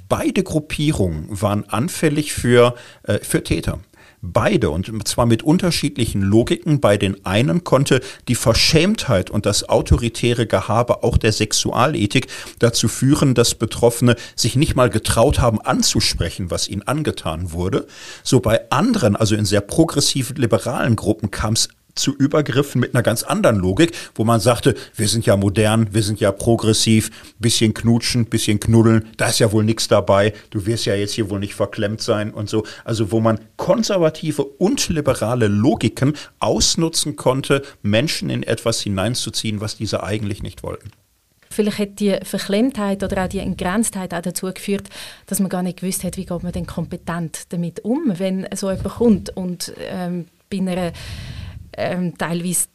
Beide 0.08 0.42
Gruppierungen 0.42 1.26
waren 1.28 1.68
anfällig 1.68 2.32
für, 2.32 2.74
äh, 3.02 3.18
für 3.18 3.42
Täter 3.42 3.80
beide 4.32 4.70
und 4.70 5.06
zwar 5.06 5.26
mit 5.26 5.42
unterschiedlichen 5.42 6.22
Logiken. 6.22 6.80
Bei 6.80 6.96
den 6.96 7.24
einen 7.24 7.64
konnte 7.64 8.00
die 8.28 8.34
Verschämtheit 8.34 9.30
und 9.30 9.46
das 9.46 9.68
autoritäre 9.68 10.46
Gehabe 10.46 11.02
auch 11.02 11.18
der 11.18 11.32
Sexualethik 11.32 12.28
dazu 12.58 12.88
führen, 12.88 13.34
dass 13.34 13.54
Betroffene 13.54 14.16
sich 14.34 14.56
nicht 14.56 14.76
mal 14.76 14.90
getraut 14.90 15.40
haben 15.40 15.60
anzusprechen, 15.60 16.50
was 16.50 16.68
ihnen 16.68 16.82
angetan 16.82 17.52
wurde. 17.52 17.86
So 18.22 18.40
bei 18.40 18.70
anderen, 18.70 19.16
also 19.16 19.34
in 19.34 19.44
sehr 19.44 19.60
progressiven 19.60 20.36
liberalen 20.36 20.96
Gruppen 20.96 21.30
kam 21.30 21.54
es 21.54 21.68
zu 21.96 22.14
Übergriffen 22.14 22.80
mit 22.80 22.94
einer 22.94 23.02
ganz 23.02 23.22
anderen 23.22 23.56
Logik, 23.56 23.92
wo 24.14 24.24
man 24.24 24.40
sagte, 24.40 24.74
wir 24.94 25.08
sind 25.08 25.26
ja 25.26 25.36
modern, 25.36 25.92
wir 25.92 26.02
sind 26.02 26.20
ja 26.20 26.30
progressiv, 26.30 27.10
bisschen 27.38 27.74
knutschen, 27.74 28.26
bisschen 28.26 28.60
knuddeln, 28.60 29.08
da 29.16 29.28
ist 29.28 29.40
ja 29.40 29.50
wohl 29.50 29.64
nichts 29.64 29.88
dabei, 29.88 30.32
du 30.50 30.66
wirst 30.66 30.86
ja 30.86 30.94
jetzt 30.94 31.14
hier 31.14 31.30
wohl 31.30 31.40
nicht 31.40 31.54
verklemmt 31.54 32.00
sein 32.00 32.32
und 32.32 32.48
so. 32.48 32.64
Also 32.84 33.10
wo 33.10 33.20
man 33.20 33.40
konservative 33.56 34.44
und 34.44 34.88
liberale 34.88 35.48
Logiken 35.48 36.14
ausnutzen 36.38 37.16
konnte, 37.16 37.62
Menschen 37.82 38.30
in 38.30 38.42
etwas 38.42 38.80
hineinzuziehen, 38.80 39.60
was 39.60 39.76
diese 39.76 40.02
eigentlich 40.02 40.42
nicht 40.42 40.62
wollten. 40.62 40.90
Vielleicht 41.50 41.78
hat 41.78 42.00
die 42.00 42.18
Verklemmtheit 42.22 43.02
oder 43.02 43.24
auch 43.24 43.28
die 43.28 43.38
Entgrenztheit 43.38 44.12
auch 44.12 44.20
dazu 44.20 44.52
geführt, 44.52 44.88
dass 45.26 45.40
man 45.40 45.48
gar 45.48 45.62
nicht 45.62 45.80
gewusst 45.80 46.04
hat, 46.04 46.16
wie 46.16 46.26
geht 46.26 46.42
man 46.42 46.52
denn 46.52 46.66
kompetent 46.66 47.44
damit 47.50 47.84
um, 47.84 48.12
wenn 48.18 48.46
so 48.54 48.70
jemand 48.70 48.94
kommt 48.94 49.36
und 49.36 49.72
ähm, 49.88 50.26
bei 50.50 50.58
einer 50.58 50.92
ähm, 51.76 52.16
teilweise 52.16 52.68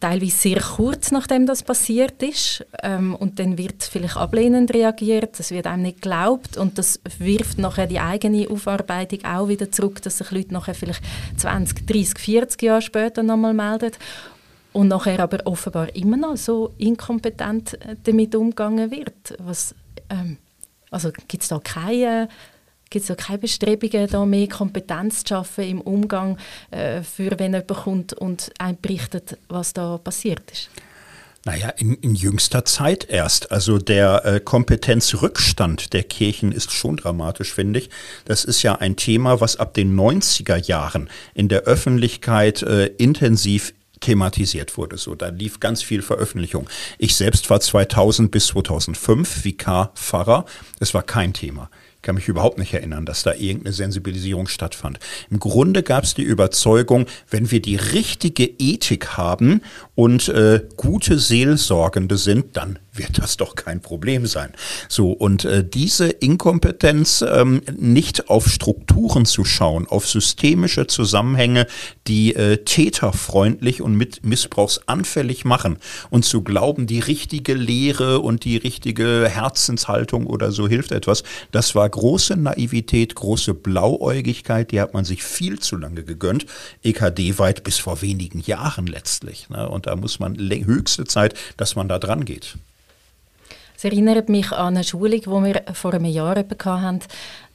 teilweise 0.00 0.36
sehr 0.36 0.60
kurz 0.60 1.10
nachdem 1.10 1.46
das 1.46 1.62
passiert 1.62 2.22
ist. 2.22 2.64
Ähm, 2.82 3.14
und 3.14 3.38
dann 3.38 3.58
wird 3.58 3.82
vielleicht 3.82 4.16
ablehnend 4.16 4.72
reagiert, 4.74 5.38
das 5.38 5.50
wird 5.50 5.66
einem 5.66 5.82
nicht 5.82 6.02
geglaubt. 6.02 6.56
Und 6.56 6.78
das 6.78 7.00
wirft 7.18 7.58
nachher 7.58 7.86
die 7.86 8.00
eigene 8.00 8.48
Aufarbeitung 8.48 9.24
auch 9.24 9.48
wieder 9.48 9.70
zurück, 9.70 10.02
dass 10.02 10.18
sich 10.18 10.30
Leute 10.30 10.52
nachher 10.52 10.74
vielleicht 10.74 11.02
20, 11.36 11.86
30, 11.86 12.18
40 12.18 12.62
Jahre 12.62 12.82
später 12.82 13.22
nochmal 13.22 13.54
melden. 13.54 13.92
Und 14.72 14.88
nachher 14.88 15.20
aber 15.20 15.46
offenbar 15.46 15.94
immer 15.94 16.16
noch 16.16 16.36
so 16.36 16.72
inkompetent 16.78 17.78
damit 18.04 18.34
umgegangen 18.34 18.90
wird. 18.90 19.36
Was, 19.38 19.74
ähm, 20.08 20.38
also 20.90 21.10
gibt 21.28 21.42
es 21.42 21.48
da 21.50 21.58
keine 21.58 22.28
Gibt 22.92 23.04
es 23.04 23.08
da 23.08 23.14
keine 23.14 23.38
Bestrebungen, 23.38 24.06
da 24.06 24.26
mehr 24.26 24.46
Kompetenz 24.48 25.24
zu 25.24 25.28
schaffen 25.28 25.64
im 25.64 25.80
Umgang, 25.80 26.36
äh, 26.70 27.02
für 27.02 27.30
wenn 27.38 27.54
jemand 27.54 27.68
kommt 27.68 28.12
und 28.12 28.50
einem 28.58 28.76
berichtet, 28.82 29.38
was 29.48 29.72
da 29.72 29.96
passiert 29.96 30.42
ist? 30.50 30.68
Naja, 31.46 31.70
in, 31.70 31.94
in 31.94 32.14
jüngster 32.14 32.66
Zeit 32.66 33.08
erst. 33.08 33.50
Also 33.50 33.78
der 33.78 34.26
äh, 34.26 34.40
Kompetenzrückstand 34.40 35.94
der 35.94 36.02
Kirchen 36.02 36.52
ist 36.52 36.70
schon 36.70 36.98
dramatisch, 36.98 37.54
finde 37.54 37.78
ich. 37.78 37.88
Das 38.26 38.44
ist 38.44 38.62
ja 38.62 38.74
ein 38.74 38.96
Thema, 38.96 39.40
was 39.40 39.56
ab 39.56 39.72
den 39.72 39.98
90er 39.98 40.62
Jahren 40.62 41.08
in 41.32 41.48
der 41.48 41.62
Öffentlichkeit 41.62 42.62
äh, 42.62 42.88
intensiv 42.98 43.72
thematisiert 44.00 44.76
wurde. 44.76 44.98
So, 44.98 45.14
da 45.14 45.28
lief 45.28 45.60
ganz 45.60 45.82
viel 45.82 46.02
Veröffentlichung. 46.02 46.68
Ich 46.98 47.16
selbst 47.16 47.48
war 47.48 47.60
2000 47.60 48.30
bis 48.30 48.48
2005 48.48 49.44
Vikar 49.44 49.92
Pfarrer. 49.94 50.44
Es 50.78 50.92
war 50.92 51.02
kein 51.02 51.32
Thema. 51.32 51.70
Kann 52.02 52.16
mich 52.16 52.28
überhaupt 52.28 52.58
nicht 52.58 52.74
erinnern, 52.74 53.06
dass 53.06 53.22
da 53.22 53.32
irgendeine 53.32 53.72
Sensibilisierung 53.72 54.48
stattfand. 54.48 54.98
Im 55.30 55.38
Grunde 55.38 55.82
gab 55.82 56.04
es 56.04 56.14
die 56.14 56.22
Überzeugung, 56.22 57.06
wenn 57.30 57.50
wir 57.50 57.62
die 57.62 57.76
richtige 57.76 58.44
Ethik 58.58 59.16
haben 59.16 59.62
und 59.94 60.28
äh, 60.28 60.62
gute 60.76 61.18
Seelsorgende 61.18 62.16
sind, 62.16 62.56
dann 62.56 62.78
wird 62.94 63.18
das 63.18 63.38
doch 63.38 63.54
kein 63.54 63.80
Problem 63.80 64.26
sein. 64.26 64.52
So, 64.88 65.12
und 65.12 65.44
äh, 65.44 65.64
diese 65.66 66.08
Inkompetenz, 66.08 67.24
ähm, 67.26 67.62
nicht 67.74 68.28
auf 68.28 68.48
Strukturen 68.48 69.24
zu 69.24 69.44
schauen, 69.44 69.86
auf 69.86 70.06
systemische 70.06 70.86
Zusammenhänge, 70.86 71.66
die 72.06 72.34
äh, 72.34 72.58
täterfreundlich 72.58 73.80
und 73.80 73.96
mit 73.96 74.24
missbrauchsanfällig 74.24 75.46
machen 75.46 75.78
und 76.10 76.26
zu 76.26 76.42
glauben, 76.42 76.86
die 76.86 77.00
richtige 77.00 77.54
Lehre 77.54 78.20
und 78.20 78.44
die 78.44 78.58
richtige 78.58 79.26
Herzenshaltung 79.28 80.26
oder 80.26 80.52
so 80.52 80.68
hilft 80.68 80.92
etwas, 80.92 81.22
das 81.50 81.74
war 81.74 81.88
große 81.88 82.36
Naivität, 82.36 83.14
große 83.14 83.54
Blauäugigkeit, 83.54 84.70
die 84.70 84.80
hat 84.80 84.92
man 84.92 85.06
sich 85.06 85.22
viel 85.22 85.58
zu 85.60 85.76
lange 85.76 86.02
gegönnt, 86.02 86.44
EKD 86.82 87.38
weit 87.38 87.64
bis 87.64 87.78
vor 87.78 88.02
wenigen 88.02 88.40
Jahren 88.40 88.86
letztlich. 88.86 89.48
Ne? 89.48 89.66
Und 89.66 89.86
da 89.86 89.96
muss 89.96 90.18
man 90.18 90.36
höchste 90.36 91.04
Zeit, 91.04 91.34
dass 91.56 91.74
man 91.74 91.88
da 91.88 91.98
dran 91.98 92.24
geht. 92.24 92.56
Es 93.82 93.86
erinnert 93.86 94.28
mich 94.28 94.52
an 94.52 94.76
eine 94.76 94.84
Schulung, 94.84 95.20
die 95.20 95.26
wir 95.26 95.74
vor 95.74 95.92
einem 95.92 96.04
Jahr 96.04 96.36
hatten. 96.36 97.00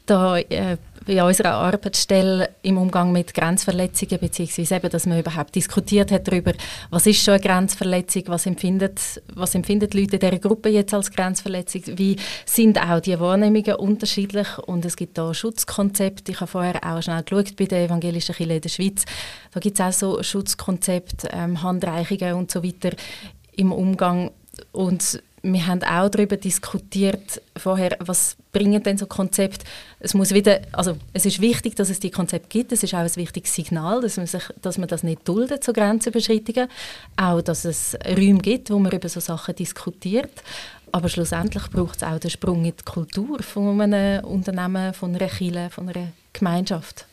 Da 0.06 0.38
äh, 0.38 0.76
bei 1.06 1.24
unserer 1.24 1.54
Arbeitsstelle 1.54 2.50
im 2.64 2.78
Umgang 2.78 3.14
mit 3.14 3.34
Grenzverletzungen, 3.34 4.20
beziehungsweise 4.20 4.76
eben, 4.76 4.90
dass 4.90 5.06
man 5.06 5.22
überhaupt 5.22 5.56
diskutiert 5.56 6.12
hat 6.12 6.28
darüber, 6.28 6.52
was 6.90 7.08
ist 7.08 7.24
schon 7.24 7.36
eine 7.36 7.44
Grenzverletzung, 7.44 8.24
was 8.28 8.46
empfindet, 8.46 9.00
was 9.36 9.56
empfindet 9.56 9.94
Leute 9.94 10.20
dieser 10.20 10.38
Gruppe 10.38 10.68
jetzt 10.68 10.94
als 10.94 11.12
Grenzverletzung, 11.12 11.84
wie 11.96 12.18
sind 12.46 12.78
auch 12.78 13.00
die 13.00 13.18
Wahrnehmungen 13.18 13.76
unterschiedlich 13.76 14.58
und 14.66 14.84
es 14.84 14.98
gibt 14.98 15.18
da 15.18 15.34
Schutzkonzepte. 15.34 16.34
Ich 16.34 16.42
habe 16.42 16.52
vorher 16.52 16.84
auch 16.84 17.02
schnell 17.02 17.24
geschaut 17.24 17.56
bei 17.56 17.66
der 17.66 17.86
evangelischen 17.86 18.36
Kirche 18.36 18.54
in 18.54 18.62
der 18.62 18.70
Schweiz. 18.70 19.06
Da 19.54 19.62
gibt 19.62 19.80
es 19.80 19.86
auch 19.86 19.94
so 19.94 20.22
Schutzkonzepte, 20.22 21.30
ähm, 21.32 21.64
Handreichungen 21.64 22.34
und 22.34 22.52
so 22.52 22.62
weiter 22.66 22.92
im 23.54 23.72
Umgang 23.72 24.32
und 24.74 25.22
wir 25.54 25.68
haben 25.68 25.84
auch 25.84 26.10
darüber 26.10 26.38
diskutiert 26.38 27.42
vorher, 27.56 27.98
was 28.00 28.38
bringen 28.52 28.84
denn 28.84 28.98
so 28.98 29.06
Konzepte. 29.06 29.66
Es 30.00 30.14
muss 30.14 30.34
wieder, 30.34 30.62
also 30.72 30.98
es 31.14 31.26
ist 31.26 31.42
wichtig, 31.42 31.76
dass 31.76 31.90
es 31.90 32.00
die 32.00 32.12
Konzepte 32.12 32.48
gibt. 32.50 32.72
Es 32.72 32.84
ist 32.84 32.94
auch 32.94 33.00
ein 33.00 33.16
wichtiges 33.16 33.54
Signal, 33.54 34.02
dass 34.02 34.18
man, 34.18 34.28
sich, 34.28 34.44
dass 34.62 34.78
man 34.78 34.88
das 34.88 35.04
nicht 35.04 35.28
duldet, 35.28 35.64
so 35.64 35.74
Grenzüberschreitungen. 35.74 36.70
Auch, 37.16 37.42
dass 37.42 37.66
es 37.66 37.98
Räume 38.06 38.40
gibt, 38.40 38.70
wo 38.70 38.80
man 38.80 38.92
über 38.92 39.10
so 39.10 39.20
Sachen 39.20 39.56
diskutiert. 39.56 40.32
Aber 40.92 41.10
schlussendlich 41.10 41.70
braucht 41.70 41.98
es 41.98 42.04
auch 42.04 42.20
den 42.20 42.30
Sprung 42.30 42.64
in 42.64 42.74
die 42.78 42.86
Kultur 42.86 43.42
von 43.42 43.82
einem 43.82 44.24
Unternehmen, 44.24 44.94
von 44.94 45.16
einer 45.16 45.28
Kirche, 45.28 45.70
von 45.70 45.90
einer 45.90 46.10
Gemeinschaft. 46.34 47.07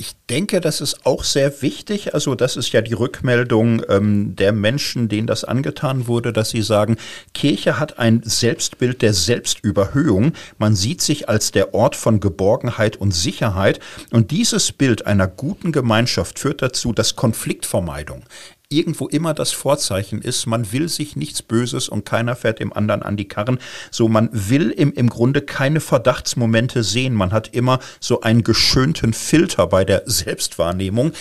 Ich 0.00 0.14
denke, 0.30 0.60
das 0.60 0.80
ist 0.80 1.04
auch 1.06 1.24
sehr 1.24 1.60
wichtig. 1.60 2.14
Also 2.14 2.36
das 2.36 2.56
ist 2.56 2.70
ja 2.70 2.82
die 2.82 2.92
Rückmeldung 2.92 3.82
ähm, 3.88 4.36
der 4.36 4.52
Menschen, 4.52 5.08
denen 5.08 5.26
das 5.26 5.42
angetan 5.42 6.06
wurde, 6.06 6.32
dass 6.32 6.50
sie 6.50 6.62
sagen, 6.62 6.98
Kirche 7.34 7.80
hat 7.80 7.98
ein 7.98 8.22
Selbstbild 8.22 9.02
der 9.02 9.12
Selbstüberhöhung. 9.12 10.34
Man 10.56 10.76
sieht 10.76 11.02
sich 11.02 11.28
als 11.28 11.50
der 11.50 11.74
Ort 11.74 11.96
von 11.96 12.20
Geborgenheit 12.20 12.96
und 12.96 13.10
Sicherheit. 13.10 13.80
Und 14.12 14.30
dieses 14.30 14.70
Bild 14.70 15.04
einer 15.04 15.26
guten 15.26 15.72
Gemeinschaft 15.72 16.38
führt 16.38 16.62
dazu, 16.62 16.92
dass 16.92 17.16
Konfliktvermeidung 17.16 18.22
irgendwo 18.70 19.08
immer 19.08 19.32
das 19.32 19.52
Vorzeichen 19.52 20.20
ist, 20.20 20.46
man 20.46 20.72
will 20.72 20.88
sich 20.88 21.16
nichts 21.16 21.40
Böses 21.40 21.88
und 21.88 22.04
keiner 22.04 22.36
fährt 22.36 22.60
dem 22.60 22.72
anderen 22.72 23.02
an 23.02 23.16
die 23.16 23.26
Karren. 23.26 23.58
So, 23.90 24.08
man 24.08 24.28
will 24.32 24.70
im, 24.70 24.92
im 24.92 25.08
Grunde 25.08 25.40
keine 25.40 25.80
Verdachtsmomente 25.80 26.84
sehen. 26.84 27.14
Man 27.14 27.32
hat 27.32 27.54
immer 27.54 27.78
so 27.98 28.20
einen 28.20 28.44
geschönten 28.44 29.14
Filter 29.14 29.66
bei 29.66 29.84
der 29.86 30.02
Selbstwahrnehmung 30.04 31.12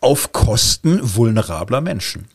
auf 0.00 0.32
Kosten 0.32 0.98
vulnerabler 1.02 1.80
Menschen. 1.80 2.26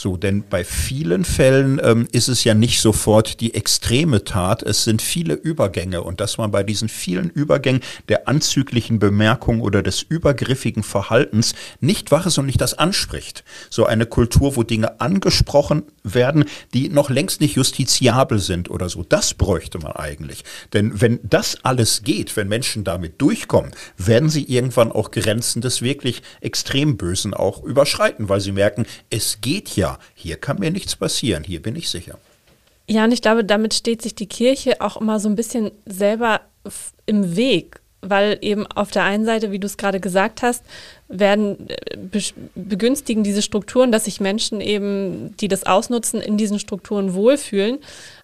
So, 0.00 0.16
denn 0.16 0.44
bei 0.48 0.64
vielen 0.64 1.26
Fällen 1.26 1.78
ähm, 1.84 2.08
ist 2.10 2.28
es 2.28 2.42
ja 2.42 2.54
nicht 2.54 2.80
sofort 2.80 3.42
die 3.42 3.52
extreme 3.52 4.24
Tat, 4.24 4.62
es 4.62 4.82
sind 4.84 5.02
viele 5.02 5.34
Übergänge 5.34 6.02
und 6.02 6.20
dass 6.20 6.38
man 6.38 6.50
bei 6.50 6.62
diesen 6.62 6.88
vielen 6.88 7.28
Übergängen 7.28 7.82
der 8.08 8.26
anzüglichen 8.26 8.98
Bemerkung 8.98 9.60
oder 9.60 9.82
des 9.82 10.00
übergriffigen 10.00 10.84
Verhaltens 10.84 11.54
nicht 11.80 12.12
wach 12.12 12.24
ist 12.24 12.38
und 12.38 12.46
nicht 12.46 12.62
das 12.62 12.72
anspricht. 12.72 13.44
So 13.68 13.84
eine 13.84 14.06
Kultur, 14.06 14.56
wo 14.56 14.62
Dinge 14.62 15.02
angesprochen 15.02 15.82
werden, 16.02 16.46
die 16.72 16.88
noch 16.88 17.10
längst 17.10 17.42
nicht 17.42 17.56
justiziabel 17.56 18.38
sind 18.38 18.70
oder 18.70 18.88
so, 18.88 19.04
das 19.06 19.34
bräuchte 19.34 19.80
man 19.80 19.92
eigentlich. 19.92 20.44
Denn 20.72 21.02
wenn 21.02 21.20
das 21.24 21.62
alles 21.62 22.04
geht, 22.04 22.38
wenn 22.38 22.48
Menschen 22.48 22.84
damit 22.84 23.20
durchkommen, 23.20 23.72
werden 23.98 24.30
sie 24.30 24.44
irgendwann 24.44 24.92
auch 24.92 25.10
Grenzen 25.10 25.60
des 25.60 25.82
wirklich 25.82 26.22
extrem 26.40 26.96
Bösen 26.96 27.34
auch 27.34 27.62
überschreiten, 27.64 28.30
weil 28.30 28.40
sie 28.40 28.52
merken, 28.52 28.86
es 29.10 29.42
geht 29.42 29.76
ja 29.76 29.89
ja, 29.90 29.98
hier 30.14 30.36
kann 30.36 30.58
mir 30.58 30.70
nichts 30.70 30.96
passieren, 30.96 31.44
hier 31.44 31.62
bin 31.62 31.76
ich 31.76 31.90
sicher. 31.90 32.18
Ja, 32.88 33.04
und 33.04 33.12
ich 33.12 33.22
glaube, 33.22 33.44
damit 33.44 33.74
steht 33.74 34.02
sich 34.02 34.14
die 34.14 34.26
Kirche 34.26 34.80
auch 34.80 34.96
immer 34.96 35.20
so 35.20 35.28
ein 35.28 35.36
bisschen 35.36 35.70
selber 35.86 36.40
im 37.06 37.36
Weg, 37.36 37.80
weil 38.00 38.38
eben 38.40 38.66
auf 38.66 38.90
der 38.90 39.04
einen 39.04 39.24
Seite, 39.24 39.52
wie 39.52 39.58
du 39.58 39.66
es 39.66 39.76
gerade 39.76 40.00
gesagt 40.00 40.42
hast, 40.42 40.64
werden 41.10 41.68
äh, 41.68 41.96
begünstigen 42.54 43.24
diese 43.24 43.42
Strukturen, 43.42 43.92
dass 43.92 44.04
sich 44.04 44.20
Menschen 44.20 44.60
eben, 44.60 45.36
die 45.38 45.48
das 45.48 45.64
ausnutzen, 45.66 46.20
in 46.20 46.36
diesen 46.36 46.58
Strukturen 46.58 47.14
wohlfühlen. 47.14 47.78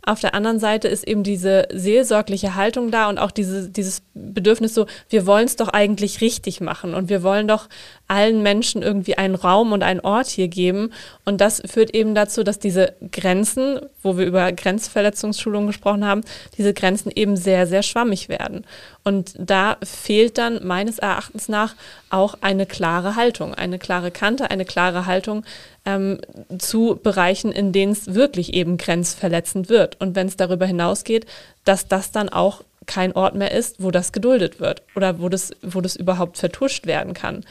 Auf 0.05 0.21
der 0.21 0.35
anderen 0.35 0.61
Seite 0.61 0.87
ist 0.87 1.07
eben 1.07 1.25
diese 1.25 1.67
seelsorgliche 1.73 2.55
Haltung 2.55 2.93
da 2.93 3.09
und 3.09 3.19
auch 3.19 3.33
diese, 3.33 3.69
dieses 3.69 4.03
Bedürfnis 4.15 4.73
so, 4.73 4.87
wir 5.09 5.27
wollen 5.27 5.47
es 5.47 5.57
doch 5.57 5.69
eigentlich 5.69 6.21
richtig 6.21 6.61
machen 6.61 6.95
und 6.95 7.09
wir 7.09 7.25
wollen 7.25 7.49
doch 7.49 7.69
allen 8.07 8.41
Menschen 8.45 8.83
irgendwie 8.83 9.19
einen 9.19 9.35
Raum 9.35 9.73
und 9.73 9.83
einen 9.83 9.99
Ort 9.99 10.29
hier 10.29 10.47
geben. 10.47 10.93
Und 11.25 11.41
das 11.41 11.61
führt 11.67 11.93
eben 11.93 12.15
dazu, 12.15 12.45
dass 12.45 12.61
diese 12.61 12.95
Grenzen, 13.11 13.81
wo 14.01 14.17
wir 14.17 14.27
über 14.27 14.53
Grenzverletzungsschulungen 14.53 15.67
gesprochen 15.67 16.05
haben, 16.05 16.21
diese 16.57 16.73
Grenzen 16.73 17.11
eben 17.13 17.37
sehr, 17.37 17.67
sehr 17.67 17.83
schwammig 17.83 18.29
werden. 18.29 18.65
Und 19.03 19.35
da 19.39 19.77
fehlt 19.83 20.39
dann 20.39 20.65
meines 20.65 20.99
Erachtens 20.99 21.49
nach 21.49 21.75
auch 22.11 22.37
eine 22.41 22.67
klare 22.67 23.17
Haltung, 23.17 23.55
eine 23.55 23.79
klare 23.79 24.11
Kante, 24.11 24.51
eine 24.51 24.65
klare 24.65 25.07
Haltung 25.07 25.45
ähm, 25.85 26.19
zu 26.59 26.99
Bereichen, 27.03 27.53
in 27.53 27.73
denen 27.73 27.93
es 27.93 28.15
wirklich 28.15 28.55
eben 28.55 28.77
grenzverletzend 28.77 29.69
wird. 29.69 30.01
Und 30.01 30.15
wenn 30.15 30.29
es 30.29 30.37
darüber 30.37 30.67
hinausgeht, 30.67 31.27
dass 31.65 31.89
das 31.89 32.13
dann 32.13 32.29
auch 32.29 32.63
kein 32.87 33.13
Ort 33.13 33.35
mehr 33.35 33.51
ist, 33.51 33.83
wo 33.83 33.91
das 33.91 34.13
geduldet 34.13 34.61
wird 34.61 34.83
oder 34.95 35.21
wo 35.21 35.29
das, 35.29 35.51
wo 35.63 35.81
das 35.81 35.97
überhaupt 35.97 36.39
vertuscht 36.39 36.87
werden 36.87 37.15
kann. 37.15 37.45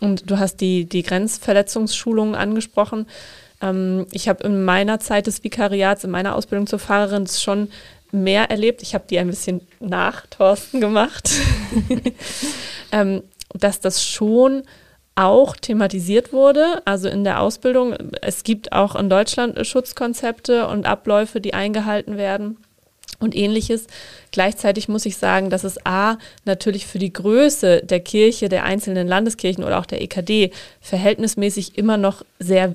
Und 0.00 0.30
du 0.30 0.38
hast 0.38 0.60
die, 0.60 0.84
die 0.84 1.02
Grenzverletzungsschulungen 1.02 2.34
angesprochen. 2.34 3.06
Ähm, 3.60 4.06
ich 4.12 4.28
habe 4.28 4.44
in 4.44 4.62
meiner 4.62 5.00
Zeit 5.00 5.26
des 5.26 5.42
Vikariats, 5.42 6.04
in 6.04 6.10
meiner 6.10 6.36
Ausbildung 6.36 6.66
zur 6.66 6.78
Fahrerin 6.78 7.26
schon 7.26 7.68
mehr 8.12 8.50
erlebt. 8.50 8.82
Ich 8.82 8.94
habe 8.94 9.04
die 9.08 9.18
ein 9.18 9.28
bisschen 9.28 9.60
nach 9.80 10.26
Thorsten 10.26 10.80
gemacht. 10.80 11.30
ähm, 12.92 13.22
dass 13.58 13.80
das 13.80 14.04
schon 14.04 14.62
auch 15.14 15.56
thematisiert 15.56 16.32
wurde, 16.32 16.82
also 16.84 17.08
in 17.08 17.24
der 17.24 17.40
Ausbildung. 17.40 17.94
Es 18.20 18.44
gibt 18.44 18.72
auch 18.72 18.94
in 18.94 19.08
Deutschland 19.08 19.66
Schutzkonzepte 19.66 20.68
und 20.68 20.86
Abläufe, 20.86 21.40
die 21.40 21.54
eingehalten 21.54 22.18
werden 22.18 22.58
und 23.18 23.34
ähnliches. 23.34 23.86
Gleichzeitig 24.30 24.88
muss 24.88 25.06
ich 25.06 25.16
sagen, 25.16 25.48
dass 25.48 25.64
es 25.64 25.78
A 25.86 26.18
natürlich 26.44 26.86
für 26.86 26.98
die 26.98 27.12
Größe 27.12 27.82
der 27.82 28.00
Kirche, 28.00 28.50
der 28.50 28.64
einzelnen 28.64 29.08
Landeskirchen 29.08 29.64
oder 29.64 29.78
auch 29.78 29.86
der 29.86 30.02
EKD 30.02 30.50
verhältnismäßig 30.82 31.78
immer 31.78 31.96
noch 31.96 32.22
sehr 32.38 32.74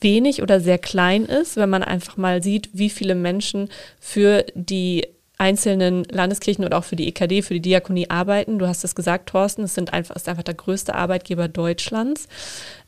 wenig 0.00 0.42
oder 0.42 0.60
sehr 0.60 0.78
klein 0.78 1.26
ist, 1.26 1.56
wenn 1.56 1.70
man 1.70 1.82
einfach 1.82 2.16
mal 2.16 2.42
sieht, 2.42 2.70
wie 2.72 2.90
viele 2.90 3.14
Menschen 3.14 3.68
für 4.00 4.46
die 4.54 5.06
einzelnen 5.38 6.04
Landeskirchen 6.04 6.64
oder 6.64 6.78
auch 6.78 6.84
für 6.84 6.96
die 6.96 7.08
EKD, 7.08 7.42
für 7.42 7.54
die 7.54 7.60
Diakonie 7.62 8.08
arbeiten. 8.10 8.58
Du 8.58 8.68
hast 8.68 8.84
es 8.84 8.94
gesagt, 8.94 9.28
Thorsten, 9.28 9.62
es 9.64 9.74
sind 9.74 9.92
einfach, 9.92 10.14
ist 10.16 10.28
einfach 10.28 10.42
der 10.42 10.54
größte 10.54 10.94
Arbeitgeber 10.94 11.48
Deutschlands. 11.48 12.28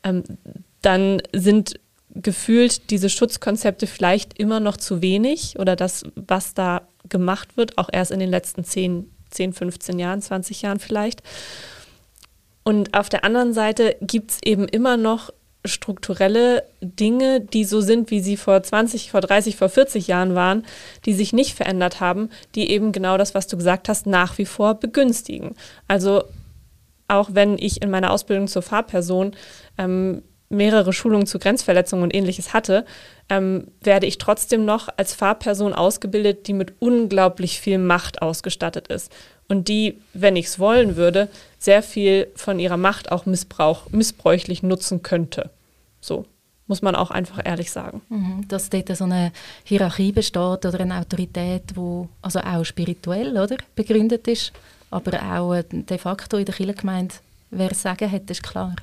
Ähm, 0.03 0.23
dann 0.81 1.21
sind 1.33 1.79
gefühlt 2.09 2.89
diese 2.89 3.09
Schutzkonzepte 3.09 3.85
vielleicht 3.85 4.39
immer 4.39 4.59
noch 4.59 4.77
zu 4.77 5.01
wenig 5.01 5.59
oder 5.59 5.75
das, 5.75 6.03
was 6.15 6.53
da 6.53 6.87
gemacht 7.09 7.57
wird, 7.57 7.77
auch 7.77 7.89
erst 7.91 8.11
in 8.11 8.19
den 8.19 8.29
letzten 8.29 8.63
10, 8.63 9.11
10 9.29 9.53
15 9.53 9.99
Jahren, 9.99 10.21
20 10.21 10.61
Jahren 10.61 10.79
vielleicht. 10.79 11.21
Und 12.63 12.93
auf 12.93 13.09
der 13.09 13.23
anderen 13.23 13.53
Seite 13.53 13.95
gibt 14.01 14.31
es 14.31 14.39
eben 14.43 14.67
immer 14.67 14.97
noch 14.97 15.31
strukturelle 15.65 16.63
Dinge, 16.81 17.41
die 17.41 17.65
so 17.65 17.81
sind, 17.81 18.11
wie 18.11 18.19
sie 18.19 18.37
vor 18.37 18.61
20, 18.61 19.11
vor 19.11 19.21
30, 19.21 19.55
vor 19.57 19.69
40 19.69 20.07
Jahren 20.07 20.35
waren, 20.35 20.65
die 21.05 21.13
sich 21.13 21.33
nicht 21.33 21.55
verändert 21.55 21.99
haben, 21.99 22.29
die 22.55 22.71
eben 22.71 22.91
genau 22.91 23.17
das, 23.17 23.35
was 23.35 23.47
du 23.47 23.57
gesagt 23.57 23.89
hast, 23.89 24.07
nach 24.07 24.37
wie 24.37 24.45
vor 24.45 24.75
begünstigen. 24.75 25.55
Also 25.87 26.23
auch 27.07 27.29
wenn 27.33 27.57
ich 27.57 27.81
in 27.81 27.89
meiner 27.89 28.11
Ausbildung 28.11 28.47
zur 28.47 28.61
Fahrperson 28.61 29.35
ähm, 29.77 30.23
mehrere 30.49 30.93
Schulungen 30.93 31.27
zu 31.27 31.39
Grenzverletzungen 31.39 32.03
und 32.03 32.15
ähnliches 32.15 32.53
hatte, 32.53 32.85
ähm, 33.29 33.67
werde 33.81 34.05
ich 34.05 34.17
trotzdem 34.17 34.65
noch 34.65 34.87
als 34.95 35.13
Fahrperson 35.13 35.73
ausgebildet, 35.73 36.47
die 36.47 36.53
mit 36.53 36.73
unglaublich 36.79 37.59
viel 37.59 37.77
Macht 37.77 38.21
ausgestattet 38.21 38.87
ist 38.87 39.11
und 39.47 39.67
die, 39.67 39.99
wenn 40.13 40.35
ich 40.35 40.47
es 40.47 40.59
wollen 40.59 40.95
würde, 40.95 41.29
sehr 41.59 41.83
viel 41.83 42.27
von 42.35 42.59
ihrer 42.59 42.77
Macht 42.77 43.11
auch 43.11 43.25
Missbrauch, 43.25 43.89
missbräuchlich 43.91 44.63
nutzen 44.63 45.03
könnte. 45.03 45.49
So 46.01 46.25
muss 46.67 46.81
man 46.81 46.95
auch 46.95 47.11
einfach 47.11 47.39
ehrlich 47.43 47.71
sagen. 47.71 48.01
Mhm, 48.09 48.45
dass 48.47 48.69
dort 48.69 48.95
so 48.95 49.05
eine 49.05 49.31
Hierarchie 49.63 50.11
besteht 50.11 50.65
oder 50.65 50.79
eine 50.81 50.99
Autorität, 50.99 51.63
wo 51.75 52.09
also 52.21 52.39
auch 52.39 52.65
spirituell 52.65 53.37
oder, 53.37 53.55
begründet 53.75 54.27
ist, 54.27 54.51
aber 54.91 55.21
auch 55.33 55.53
äh, 55.53 55.63
de 55.69 55.97
facto 55.97 56.37
in 56.37 56.45
der 56.45 56.53
Kirchengemeinde, 56.53 57.15
wer 57.51 57.73
sagen 57.73 58.11
hat, 58.11 58.29
ist 58.29 58.43
klar. 58.43 58.75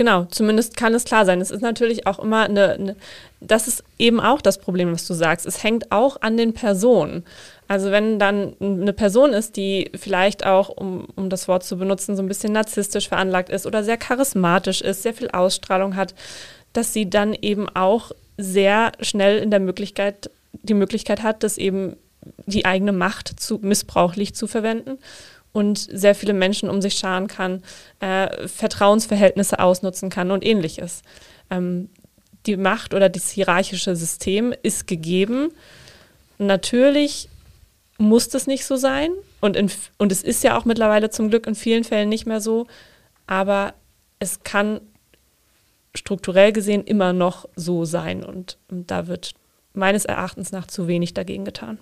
Genau, 0.00 0.24
zumindest 0.30 0.78
kann 0.78 0.94
es 0.94 1.04
klar 1.04 1.26
sein. 1.26 1.42
Es 1.42 1.50
ist 1.50 1.60
natürlich 1.60 2.06
auch 2.06 2.18
immer 2.20 2.44
eine, 2.44 2.70
eine, 2.70 2.96
das 3.40 3.68
ist 3.68 3.84
eben 3.98 4.18
auch 4.18 4.40
das 4.40 4.56
Problem, 4.56 4.94
was 4.94 5.06
du 5.06 5.12
sagst. 5.12 5.44
Es 5.44 5.62
hängt 5.62 5.92
auch 5.92 6.22
an 6.22 6.38
den 6.38 6.54
Personen. 6.54 7.22
Also 7.68 7.90
wenn 7.90 8.18
dann 8.18 8.54
eine 8.60 8.94
Person 8.94 9.34
ist, 9.34 9.58
die 9.58 9.90
vielleicht 9.94 10.46
auch, 10.46 10.70
um, 10.70 11.06
um 11.16 11.28
das 11.28 11.48
Wort 11.48 11.64
zu 11.64 11.76
benutzen, 11.76 12.16
so 12.16 12.22
ein 12.22 12.28
bisschen 12.28 12.54
narzisstisch 12.54 13.10
veranlagt 13.10 13.50
ist 13.50 13.66
oder 13.66 13.84
sehr 13.84 13.98
charismatisch 13.98 14.80
ist, 14.80 15.02
sehr 15.02 15.12
viel 15.12 15.28
Ausstrahlung 15.32 15.96
hat, 15.96 16.14
dass 16.72 16.94
sie 16.94 17.10
dann 17.10 17.34
eben 17.34 17.68
auch 17.68 18.10
sehr 18.38 18.92
schnell 19.02 19.36
in 19.36 19.50
der 19.50 19.60
Möglichkeit, 19.60 20.30
die 20.62 20.72
Möglichkeit 20.72 21.22
hat, 21.22 21.42
das 21.42 21.58
eben 21.58 21.98
die 22.46 22.64
eigene 22.64 22.92
Macht 22.92 23.38
zu, 23.38 23.58
missbrauchlich 23.60 24.34
zu 24.34 24.46
verwenden 24.46 24.96
und 25.52 25.78
sehr 25.78 26.14
viele 26.14 26.32
Menschen 26.32 26.70
um 26.70 26.80
sich 26.80 26.94
scharen 26.94 27.26
kann, 27.26 27.62
äh, 28.00 28.46
Vertrauensverhältnisse 28.46 29.58
ausnutzen 29.58 30.10
kann 30.10 30.30
und 30.30 30.44
ähnliches. 30.44 31.02
Ähm, 31.50 31.88
die 32.46 32.56
Macht 32.56 32.94
oder 32.94 33.08
das 33.08 33.30
hierarchische 33.30 33.96
System 33.96 34.54
ist 34.62 34.86
gegeben. 34.86 35.52
Natürlich 36.38 37.28
muss 37.98 38.28
das 38.28 38.46
nicht 38.46 38.64
so 38.64 38.76
sein 38.76 39.10
und, 39.40 39.56
in, 39.56 39.70
und 39.98 40.10
es 40.10 40.22
ist 40.22 40.42
ja 40.42 40.56
auch 40.56 40.64
mittlerweile 40.64 41.10
zum 41.10 41.28
Glück 41.28 41.46
in 41.46 41.54
vielen 41.54 41.84
Fällen 41.84 42.08
nicht 42.08 42.26
mehr 42.26 42.40
so, 42.40 42.66
aber 43.26 43.74
es 44.18 44.42
kann 44.42 44.80
strukturell 45.94 46.52
gesehen 46.52 46.84
immer 46.84 47.12
noch 47.12 47.46
so 47.56 47.84
sein 47.84 48.24
und, 48.24 48.56
und 48.70 48.90
da 48.90 49.06
wird 49.06 49.34
meines 49.74 50.04
Erachtens 50.04 50.52
nach 50.52 50.66
zu 50.66 50.88
wenig 50.88 51.14
dagegen 51.14 51.44
getan. 51.44 51.78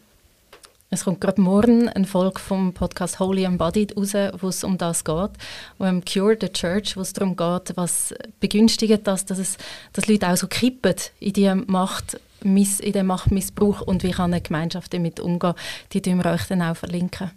Es 0.91 1.05
kommt 1.05 1.21
gerade 1.21 1.39
morgen 1.39 1.87
eine 1.91 2.07
Folge 2.07 2.41
vom 2.41 2.73
Podcast 2.73 3.21
Holy 3.21 3.45
Embodied 3.45 3.95
raus, 3.95 4.15
wo 4.41 4.49
es 4.49 4.65
um 4.65 4.79
das 4.79 5.05
geht, 5.05 5.31
um 5.77 6.03
Cure 6.03 6.39
the 6.41 6.49
Church, 6.49 6.97
wo 6.97 7.03
es 7.03 7.13
darum 7.13 7.37
geht, 7.37 7.77
was 7.77 8.15
begünstigt 8.41 9.07
das, 9.07 9.27
dass, 9.27 9.39
es, 9.39 9.59
dass 9.93 10.07
Leute 10.07 10.29
auch 10.29 10.37
so 10.39 10.47
kippen 10.47 10.95
in 11.21 11.35
die 11.35 11.53
Macht, 11.67 12.19
in 12.43 12.93
den 12.93 13.07
Machtmissbrauch 13.07 13.83
und 13.83 14.03
wie 14.03 14.13
kann 14.13 14.33
eine 14.33 14.41
Gemeinschaft 14.41 14.95
damit 14.95 15.21
umgehen. 15.21 15.53
Die 15.93 16.01
tun 16.01 16.25
wir 16.25 16.33
euch 16.33 16.45
dann 16.45 16.63
auch 16.63 16.77
verlinken. 16.77 17.33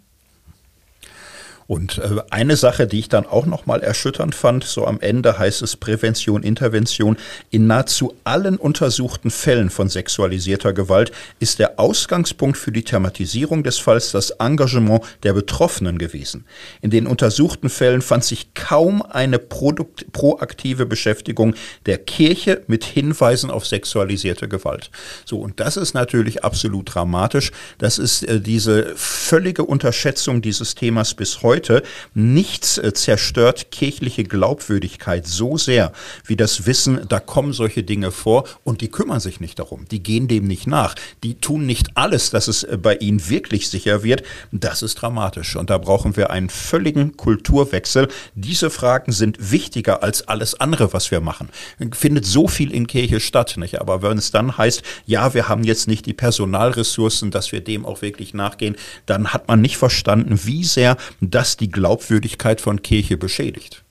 Und 1.72 1.96
äh, 1.96 2.20
eine 2.28 2.56
Sache, 2.56 2.86
die 2.86 2.98
ich 2.98 3.08
dann 3.08 3.24
auch 3.24 3.46
nochmal 3.46 3.82
erschütternd 3.82 4.34
fand, 4.34 4.62
so 4.62 4.86
am 4.86 5.00
Ende 5.00 5.38
heißt 5.38 5.62
es 5.62 5.74
Prävention, 5.78 6.42
Intervention. 6.42 7.16
In 7.48 7.66
nahezu 7.66 8.14
allen 8.24 8.58
untersuchten 8.58 9.30
Fällen 9.30 9.70
von 9.70 9.88
sexualisierter 9.88 10.74
Gewalt 10.74 11.12
ist 11.40 11.60
der 11.60 11.80
Ausgangspunkt 11.80 12.58
für 12.58 12.72
die 12.72 12.82
Thematisierung 12.82 13.62
des 13.62 13.78
Falls 13.78 14.12
das 14.12 14.32
Engagement 14.32 15.02
der 15.22 15.32
Betroffenen 15.32 15.96
gewesen. 15.96 16.44
In 16.82 16.90
den 16.90 17.06
untersuchten 17.06 17.70
Fällen 17.70 18.02
fand 18.02 18.24
sich 18.24 18.52
kaum 18.52 19.00
eine 19.00 19.38
proaktive 19.38 20.84
Beschäftigung 20.84 21.54
der 21.86 21.96
Kirche 21.96 22.60
mit 22.66 22.84
Hinweisen 22.84 23.50
auf 23.50 23.66
sexualisierte 23.66 24.46
Gewalt. 24.46 24.90
So, 25.24 25.38
und 25.38 25.58
das 25.58 25.78
ist 25.78 25.94
natürlich 25.94 26.44
absolut 26.44 26.94
dramatisch. 26.94 27.50
Das 27.78 27.98
ist 27.98 28.24
äh, 28.24 28.42
diese 28.42 28.92
völlige 28.94 29.64
Unterschätzung 29.64 30.42
dieses 30.42 30.74
Themas 30.74 31.14
bis 31.14 31.40
heute 31.42 31.61
heute, 31.62 31.84
nichts 32.14 32.78
äh, 32.78 32.92
zerstört 32.92 33.70
kirchliche 33.70 34.24
Glaubwürdigkeit 34.24 35.28
so 35.28 35.56
sehr 35.56 35.92
wie 36.26 36.34
das 36.34 36.66
Wissen, 36.66 37.06
da 37.08 37.20
kommen 37.20 37.52
solche 37.52 37.84
Dinge 37.84 38.10
vor 38.10 38.44
und 38.64 38.80
die 38.80 38.88
kümmern 38.88 39.20
sich 39.20 39.38
nicht 39.38 39.60
darum. 39.60 39.86
Die 39.88 40.02
gehen 40.02 40.26
dem 40.26 40.48
nicht 40.48 40.66
nach. 40.66 40.96
Die 41.22 41.36
tun 41.36 41.64
nicht 41.64 41.96
alles, 41.96 42.30
dass 42.30 42.48
es 42.48 42.64
äh, 42.64 42.76
bei 42.76 42.96
ihnen 42.96 43.28
wirklich 43.28 43.70
sicher 43.70 44.02
wird. 44.02 44.24
Das 44.50 44.82
ist 44.82 44.96
dramatisch 44.96 45.54
und 45.54 45.70
da 45.70 45.78
brauchen 45.78 46.16
wir 46.16 46.30
einen 46.30 46.50
völligen 46.50 47.16
Kulturwechsel. 47.16 48.08
Diese 48.34 48.68
Fragen 48.68 49.12
sind 49.12 49.52
wichtiger 49.52 50.02
als 50.02 50.26
alles 50.26 50.58
andere, 50.58 50.92
was 50.92 51.12
wir 51.12 51.20
machen. 51.20 51.48
Findet 51.92 52.26
so 52.26 52.48
viel 52.48 52.72
in 52.72 52.88
Kirche 52.88 53.20
statt, 53.20 53.54
nicht? 53.56 53.80
Aber 53.80 54.02
wenn 54.02 54.18
es 54.18 54.32
dann 54.32 54.58
heißt, 54.58 54.82
ja, 55.06 55.32
wir 55.32 55.48
haben 55.48 55.62
jetzt 55.62 55.86
nicht 55.86 56.06
die 56.06 56.12
Personalressourcen, 56.12 57.30
dass 57.30 57.52
wir 57.52 57.60
dem 57.60 57.86
auch 57.86 58.02
wirklich 58.02 58.34
nachgehen, 58.34 58.76
dann 59.06 59.28
hat 59.28 59.46
man 59.46 59.60
nicht 59.60 59.76
verstanden, 59.76 60.40
wie 60.44 60.64
sehr 60.64 60.96
das 61.20 61.51
das 61.52 61.56
die 61.58 61.70
Glaubwürdigkeit 61.70 62.60
von 62.60 62.82
Kirche 62.82 63.16
beschädigt. 63.16 63.82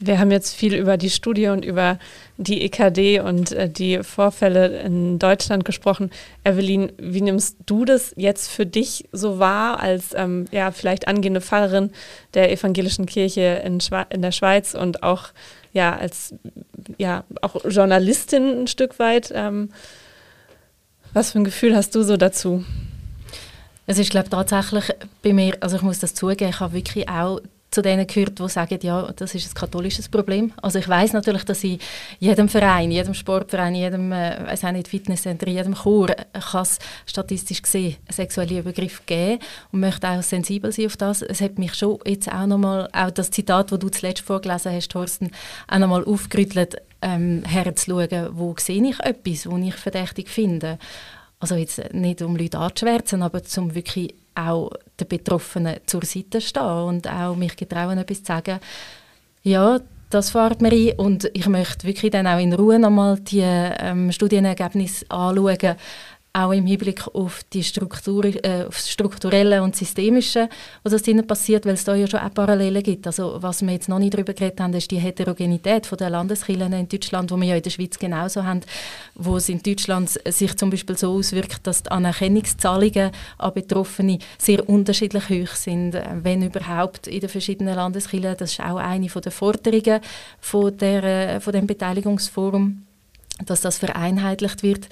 Wir 0.00 0.20
haben 0.20 0.30
jetzt 0.30 0.54
viel 0.54 0.74
über 0.74 0.96
die 0.96 1.10
Studie 1.10 1.48
und 1.48 1.64
über 1.64 1.98
die 2.36 2.62
EKD 2.62 3.18
und 3.18 3.50
äh, 3.50 3.68
die 3.68 4.04
Vorfälle 4.04 4.78
in 4.82 5.18
Deutschland 5.18 5.64
gesprochen. 5.64 6.10
Evelyn, 6.44 6.92
wie 6.98 7.20
nimmst 7.20 7.56
du 7.66 7.84
das 7.84 8.12
jetzt 8.16 8.48
für 8.48 8.64
dich 8.64 9.08
so 9.10 9.40
wahr 9.40 9.80
als 9.80 10.14
ähm, 10.14 10.44
ja, 10.52 10.70
vielleicht 10.70 11.08
angehende 11.08 11.40
Pfarrerin 11.40 11.90
der 12.34 12.52
evangelischen 12.52 13.06
Kirche 13.06 13.60
in, 13.64 13.80
in, 14.10 14.22
der 14.22 14.30
Schweiz 14.30 14.74
und 14.74 15.02
auch 15.02 15.30
ja, 15.72 15.96
als 15.96 16.32
ja, 16.96 17.24
auch 17.42 17.64
Journalistin 17.64 18.62
ein 18.62 18.66
Stück 18.68 19.00
weit? 19.00 19.32
Ähm, 19.34 19.70
was 21.12 21.32
für 21.32 21.40
ein 21.40 21.44
Gefühl 21.44 21.74
hast 21.74 21.96
du 21.96 22.02
so 22.02 22.16
dazu? 22.16 22.64
Es 23.90 23.98
ist, 23.98 24.10
glaube 24.10 24.28
tatsächlich 24.28 24.84
bei 25.22 25.32
mir, 25.32 25.56
also 25.60 25.76
ich 25.76 25.82
muss 25.82 25.98
das 25.98 26.12
zugeben, 26.12 26.50
ich 26.50 26.60
habe 26.60 26.74
wirklich 26.74 27.08
auch 27.08 27.40
zu 27.70 27.80
denen 27.80 28.06
gehört, 28.06 28.38
die 28.38 28.46
sagen, 28.46 28.78
ja, 28.82 29.10
das 29.16 29.34
ist 29.34 29.50
ein 29.50 29.54
katholisches 29.54 30.10
Problem. 30.10 30.52
Also 30.60 30.78
ich 30.78 30.86
weiß 30.86 31.14
natürlich, 31.14 31.44
dass 31.44 31.64
in 31.64 31.78
jedem 32.18 32.50
Verein, 32.50 32.90
jedem 32.90 33.14
Sportverein, 33.14 33.74
jedem, 33.74 34.12
äh, 34.12 34.72
nicht, 34.72 34.88
Fitnesscenter, 34.88 35.48
jedem 35.48 35.74
Chor 35.74 36.08
kann 36.08 36.68
statistisch 37.06 37.62
gesehen 37.62 37.96
einen 38.06 38.12
sexuellen 38.14 38.58
Übergriff 38.58 39.06
geben 39.06 39.40
und 39.72 39.80
möchte 39.80 40.06
auch 40.06 40.22
sensibel 40.22 40.70
sein 40.70 40.86
auf 40.86 40.98
das. 40.98 41.22
Es 41.22 41.40
hat 41.40 41.58
mich 41.58 41.74
schon 41.74 41.98
jetzt 42.04 42.30
auch 42.30 42.46
nochmal, 42.46 42.90
auch 42.92 43.10
das 43.10 43.30
Zitat, 43.30 43.72
das 43.72 43.78
du 43.78 43.88
zuletzt 43.88 44.20
vorgelesen 44.20 44.72
hast, 44.72 44.90
Thorsten, 44.90 45.30
auch 45.66 45.78
nochmal 45.78 46.04
aufgerüttelt, 46.04 46.76
ähm, 47.00 47.42
herzuschauen, 47.46 48.28
wo 48.32 48.54
sehe 48.58 48.86
ich 48.86 49.00
etwas, 49.00 49.50
was 49.50 49.60
ich 49.62 49.74
verdächtig 49.76 50.28
finde. 50.28 50.78
Also 51.40 51.54
jetzt 51.54 51.94
nicht 51.94 52.22
um 52.22 52.36
Leute 52.36 52.58
anzuschwärzen, 52.58 53.22
aber 53.22 53.40
um 53.58 53.74
wirklich 53.74 54.14
auch 54.34 54.70
den 54.98 55.08
Betroffenen 55.08 55.76
zur 55.86 56.04
Seite 56.04 56.40
stehen 56.40 56.62
und 56.62 57.08
auch 57.08 57.36
mich 57.36 57.56
getrauen, 57.56 57.98
etwas 57.98 58.18
zu 58.18 58.26
sagen. 58.26 58.60
Ja, 59.42 59.80
das 60.10 60.30
fährt 60.30 60.62
mir 60.62 60.72
ein 60.72 60.98
und 60.98 61.30
ich 61.34 61.46
möchte 61.46 61.86
wirklich 61.86 62.10
dann 62.10 62.26
auch 62.26 62.40
in 62.40 62.52
Ruhe 62.52 62.78
nochmal 62.78 63.18
die 63.20 63.42
ähm, 63.42 64.10
Studienergebnisse 64.10 65.04
anschauen, 65.10 65.76
auch 66.32 66.52
im 66.52 66.66
Hinblick 66.66 67.06
auf 67.14 67.42
die 67.52 67.64
Struktur, 67.64 68.24
äh, 68.24 68.64
auf 68.66 68.76
das 68.76 68.90
Strukturelle 68.90 69.62
und 69.62 69.74
Systemische, 69.74 70.48
was 70.82 70.92
das 70.92 71.26
passiert, 71.26 71.66
weil 71.66 71.74
es 71.74 71.84
da 71.84 71.94
ja 71.94 72.06
schon 72.06 72.20
auch 72.20 72.32
Parallelen 72.32 72.82
gibt. 72.82 73.06
Also 73.06 73.38
was 73.40 73.62
wir 73.62 73.72
jetzt 73.72 73.88
noch 73.88 73.98
nicht 73.98 74.14
darüber 74.14 74.34
geredet 74.34 74.60
haben, 74.60 74.74
ist 74.74 74.90
die 74.90 74.98
Heterogenität 74.98 75.86
von 75.86 75.98
der 75.98 76.10
Landeskirchen 76.10 76.72
in 76.72 76.88
Deutschland, 76.88 77.30
wo 77.30 77.36
wir 77.36 77.48
ja 77.48 77.56
in 77.56 77.62
der 77.62 77.70
Schweiz 77.70 77.98
genauso 77.98 78.44
haben, 78.44 78.60
wo 79.14 79.36
es 79.36 79.48
in 79.48 79.62
Deutschland 79.62 80.10
sich 80.28 80.56
zum 80.56 80.70
Beispiel 80.70 80.96
so 80.96 81.14
auswirkt, 81.14 81.66
dass 81.66 81.82
die 81.82 81.90
Anerkennungszahlungen 81.90 83.10
an 83.38 83.54
Betroffene 83.54 84.18
sehr 84.38 84.68
unterschiedlich 84.68 85.28
hoch 85.30 85.54
sind, 85.54 85.94
äh, 85.94 86.04
wenn 86.22 86.42
überhaupt 86.42 87.06
in 87.06 87.20
den 87.20 87.28
verschiedenen 87.28 87.74
Landeskirchen. 87.74 88.36
Das 88.36 88.52
ist 88.52 88.60
auch 88.60 88.76
eine 88.76 89.06
der 89.08 89.32
Forderungen 89.32 90.00
von, 90.40 90.76
der, 90.76 91.04
äh, 91.04 91.40
von 91.40 91.52
dem 91.52 91.66
Beteiligungsforum, 91.66 92.82
dass 93.44 93.60
das 93.60 93.78
vereinheitlicht 93.78 94.62
wird. 94.62 94.88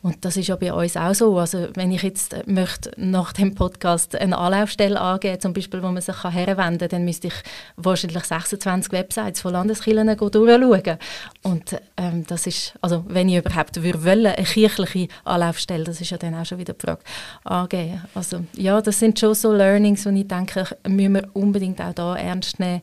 Und 0.00 0.24
das 0.24 0.36
ist 0.36 0.46
ja 0.46 0.54
bei 0.54 0.72
uns 0.72 0.96
auch 0.96 1.12
so. 1.12 1.36
Also 1.38 1.68
wenn 1.74 1.90
ich 1.90 2.02
jetzt 2.02 2.32
äh, 2.32 2.44
möchte 2.46 2.92
nach 2.96 3.32
dem 3.32 3.56
Podcast 3.56 4.14
eine 4.14 4.38
Anlaufstelle 4.38 5.00
angeben, 5.00 5.40
zum 5.40 5.52
Beispiel, 5.52 5.82
wo 5.82 5.88
man 5.88 6.00
sich 6.00 6.22
herwenden 6.22 6.78
kann, 6.78 6.88
dann 6.88 7.04
müsste 7.04 7.26
ich 7.26 7.34
wahrscheinlich 7.76 8.22
26 8.22 8.92
Websites 8.92 9.40
von 9.40 9.52
Landeskirchen 9.52 10.16
durchschauen. 10.16 10.98
Und 11.42 11.76
ähm, 11.96 12.24
das 12.28 12.46
ist, 12.46 12.74
also 12.80 13.04
wenn 13.08 13.28
ich 13.28 13.38
überhaupt 13.38 13.82
würde 13.82 14.04
wollen, 14.04 14.26
eine 14.26 14.44
kirchliche 14.44 15.08
Anlaufstelle, 15.24 15.84
das 15.84 16.00
ist 16.00 16.10
ja 16.10 16.16
dann 16.16 16.34
auch 16.36 16.46
schon 16.46 16.58
wieder 16.58 16.74
die 16.74 16.86
Frage, 16.86 17.02
angeben. 17.42 18.02
Also 18.14 18.44
ja, 18.54 18.80
das 18.80 19.00
sind 19.00 19.18
schon 19.18 19.34
so 19.34 19.52
Learnings, 19.52 20.06
und 20.06 20.16
ich 20.16 20.28
denke, 20.28 20.64
müssen 20.86 21.14
wir 21.14 21.28
unbedingt 21.32 21.80
auch 21.80 21.92
da 21.92 22.14
ernst 22.14 22.60
nehmen 22.60 22.82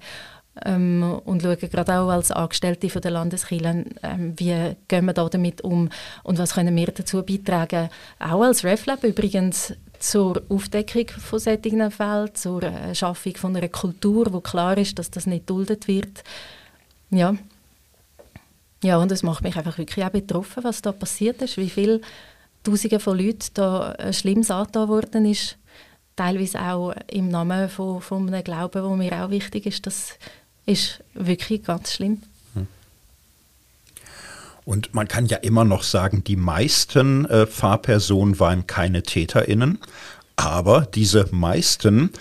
ähm, 0.63 1.19
und 1.25 1.41
schauen 1.41 1.57
gerade 1.57 1.99
auch 1.99 2.09
als 2.09 2.31
Angestellte 2.31 2.89
von 2.89 3.01
der 3.01 3.11
Landeskirche, 3.11 3.85
ähm, 4.03 4.33
wie 4.37 4.75
gehen 4.87 5.05
wir 5.05 5.13
da 5.13 5.27
damit 5.27 5.61
um 5.61 5.89
und 6.23 6.37
was 6.37 6.53
können 6.53 6.75
wir 6.75 6.87
dazu 6.87 7.23
beitragen. 7.23 7.89
Auch 8.19 8.43
als 8.43 8.63
RefLab 8.63 9.03
übrigens 9.03 9.73
zur 9.99 10.41
Aufdeckung 10.49 11.07
von 11.09 11.39
solchen 11.39 11.91
Fällen, 11.91 12.35
zur 12.35 12.63
äh, 12.63 12.95
Schaffung 12.95 13.35
von 13.35 13.55
einer 13.55 13.69
Kultur, 13.69 14.31
wo 14.31 14.39
klar 14.39 14.77
ist, 14.77 14.99
dass 14.99 15.11
das 15.11 15.25
nicht 15.25 15.49
duldet 15.49 15.87
wird. 15.87 16.23
Ja. 17.09 17.35
Ja, 18.83 18.97
und 18.97 19.11
es 19.11 19.23
macht 19.23 19.43
mich 19.43 19.57
einfach 19.57 19.77
wirklich 19.77 20.05
auch 20.05 20.11
betroffen, 20.11 20.63
was 20.63 20.81
da 20.81 20.91
passiert 20.91 21.41
ist, 21.41 21.57
wie 21.57 21.69
viele 21.69 22.01
Tausende 22.63 22.99
von 22.99 23.17
Leuten 23.17 23.49
da 23.53 23.93
äh, 23.93 24.13
Schlimmes 24.13 24.51
angetan 24.51 24.89
worden 24.89 25.25
ist, 25.25 25.57
teilweise 26.15 26.59
auch 26.61 26.93
im 27.11 27.29
Namen 27.29 27.69
von, 27.69 28.01
von 28.01 28.27
einem 28.27 28.43
Glauben, 28.43 28.81
der 28.81 28.95
mir 28.95 29.25
auch 29.25 29.29
wichtig 29.29 29.65
ist. 29.65 29.85
Das 29.85 30.17
ist 30.65 31.03
wirklich 31.13 31.63
ganz 31.63 31.93
schlimm. 31.93 32.21
Hm. 32.53 32.67
Und 34.65 34.93
man 34.93 35.07
kann 35.07 35.27
ja 35.27 35.37
immer 35.37 35.63
noch 35.63 35.83
sagen, 35.83 36.23
die 36.23 36.35
meisten 36.35 37.25
äh, 37.25 37.45
Fahrpersonen 37.45 38.39
waren 38.39 38.67
keine 38.67 39.03
TäterInnen, 39.03 39.79
aber 40.35 40.81
diese 40.81 41.27
meisten 41.31 42.11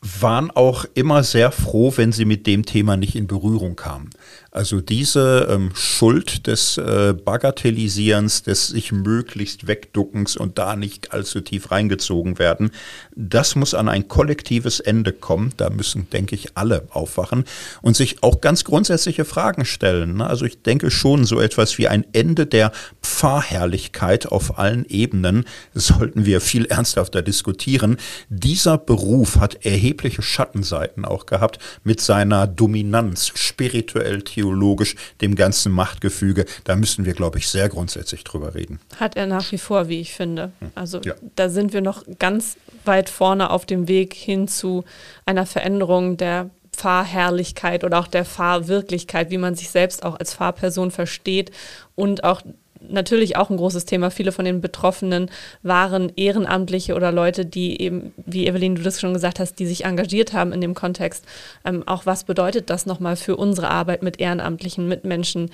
waren 0.00 0.50
auch 0.50 0.84
immer 0.94 1.24
sehr 1.24 1.50
froh, 1.50 1.92
wenn 1.96 2.12
sie 2.12 2.24
mit 2.24 2.46
dem 2.46 2.64
Thema 2.64 2.96
nicht 2.96 3.16
in 3.16 3.26
Berührung 3.26 3.74
kamen. 3.74 4.10
Also 4.50 4.80
diese 4.80 5.46
ähm, 5.50 5.70
Schuld 5.74 6.46
des 6.46 6.78
äh, 6.78 7.12
Bagatellisierens, 7.12 8.44
des 8.44 8.68
sich 8.68 8.92
möglichst 8.92 9.66
Wegduckens 9.66 10.36
und 10.36 10.58
da 10.58 10.74
nicht 10.74 11.12
allzu 11.12 11.40
tief 11.40 11.70
reingezogen 11.70 12.38
werden, 12.38 12.70
das 13.14 13.56
muss 13.56 13.74
an 13.74 13.88
ein 13.88 14.08
kollektives 14.08 14.80
Ende 14.80 15.12
kommen. 15.12 15.52
Da 15.58 15.68
müssen, 15.68 16.08
denke 16.10 16.34
ich, 16.34 16.56
alle 16.56 16.86
aufwachen 16.90 17.44
und 17.82 17.94
sich 17.94 18.22
auch 18.22 18.40
ganz 18.40 18.64
grundsätzliche 18.64 19.24
Fragen 19.24 19.64
stellen. 19.64 20.16
Ne? 20.16 20.26
Also 20.26 20.46
ich 20.46 20.62
denke 20.62 20.90
schon, 20.90 21.24
so 21.24 21.40
etwas 21.40 21.76
wie 21.76 21.88
ein 21.88 22.06
Ende 22.12 22.46
der 22.46 22.72
Pfarrherrlichkeit 23.02 24.26
auf 24.26 24.58
allen 24.58 24.86
Ebenen 24.86 25.44
sollten 25.74 26.24
wir 26.24 26.40
viel 26.40 26.64
ernsthafter 26.64 27.20
diskutieren. 27.20 27.98
Dieser 28.30 28.78
Beruf 28.78 29.36
hat 29.36 29.66
erhebliche 29.88 30.20
Schattenseiten 30.20 31.06
auch 31.06 31.24
gehabt 31.24 31.58
mit 31.82 32.00
seiner 32.00 32.46
Dominanz 32.46 33.32
spirituell 33.34 34.20
theologisch, 34.20 34.96
dem 35.22 35.34
ganzen 35.34 35.72
Machtgefüge. 35.72 36.44
Da 36.64 36.76
müssen 36.76 37.06
wir, 37.06 37.14
glaube 37.14 37.38
ich, 37.38 37.48
sehr 37.48 37.70
grundsätzlich 37.70 38.22
drüber 38.22 38.54
reden. 38.54 38.80
Hat 39.00 39.16
er 39.16 39.26
nach 39.26 39.50
wie 39.50 39.56
vor, 39.56 39.88
wie 39.88 40.00
ich 40.00 40.12
finde. 40.12 40.52
Hm. 40.60 40.70
Also 40.74 41.00
ja. 41.00 41.14
da 41.36 41.48
sind 41.48 41.72
wir 41.72 41.80
noch 41.80 42.04
ganz 42.18 42.56
weit 42.84 43.08
vorne 43.08 43.48
auf 43.48 43.64
dem 43.64 43.88
Weg 43.88 44.12
hin 44.12 44.46
zu 44.46 44.84
einer 45.24 45.46
Veränderung 45.46 46.18
der 46.18 46.50
Fahrherrlichkeit 46.76 47.82
oder 47.82 47.98
auch 47.98 48.08
der 48.08 48.26
Fahrwirklichkeit, 48.26 49.30
wie 49.30 49.38
man 49.38 49.54
sich 49.54 49.70
selbst 49.70 50.04
auch 50.04 50.18
als 50.18 50.34
Fahrperson 50.34 50.90
versteht 50.90 51.50
und 51.94 52.24
auch 52.24 52.42
natürlich 52.80 53.36
auch 53.36 53.50
ein 53.50 53.56
großes 53.56 53.84
Thema. 53.84 54.10
Viele 54.10 54.32
von 54.32 54.44
den 54.44 54.60
Betroffenen 54.60 55.30
waren 55.62 56.12
Ehrenamtliche 56.16 56.94
oder 56.94 57.12
Leute, 57.12 57.44
die 57.44 57.80
eben, 57.80 58.12
wie 58.16 58.46
Evelyn, 58.46 58.74
du 58.74 58.82
das 58.82 59.00
schon 59.00 59.14
gesagt 59.14 59.40
hast, 59.40 59.58
die 59.58 59.66
sich 59.66 59.84
engagiert 59.84 60.32
haben 60.32 60.52
in 60.52 60.60
dem 60.60 60.74
Kontext. 60.74 61.24
Ähm, 61.64 61.82
auch 61.86 62.06
was 62.06 62.24
bedeutet 62.24 62.70
das 62.70 62.86
nochmal 62.86 63.16
für 63.16 63.36
unsere 63.36 63.70
Arbeit 63.70 64.02
mit 64.02 64.20
Ehrenamtlichen, 64.20 64.88
mit 64.88 65.04
Menschen, 65.04 65.50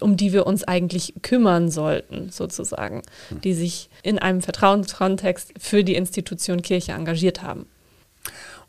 um 0.00 0.16
die 0.16 0.32
wir 0.32 0.46
uns 0.46 0.64
eigentlich 0.64 1.14
kümmern 1.22 1.70
sollten, 1.70 2.30
sozusagen, 2.30 3.02
die 3.44 3.54
sich 3.54 3.88
in 4.02 4.18
einem 4.18 4.40
Vertrauenskontext 4.40 5.52
für 5.58 5.84
die 5.84 5.94
Institution 5.94 6.62
Kirche 6.62 6.92
engagiert 6.92 7.42
haben. 7.42 7.66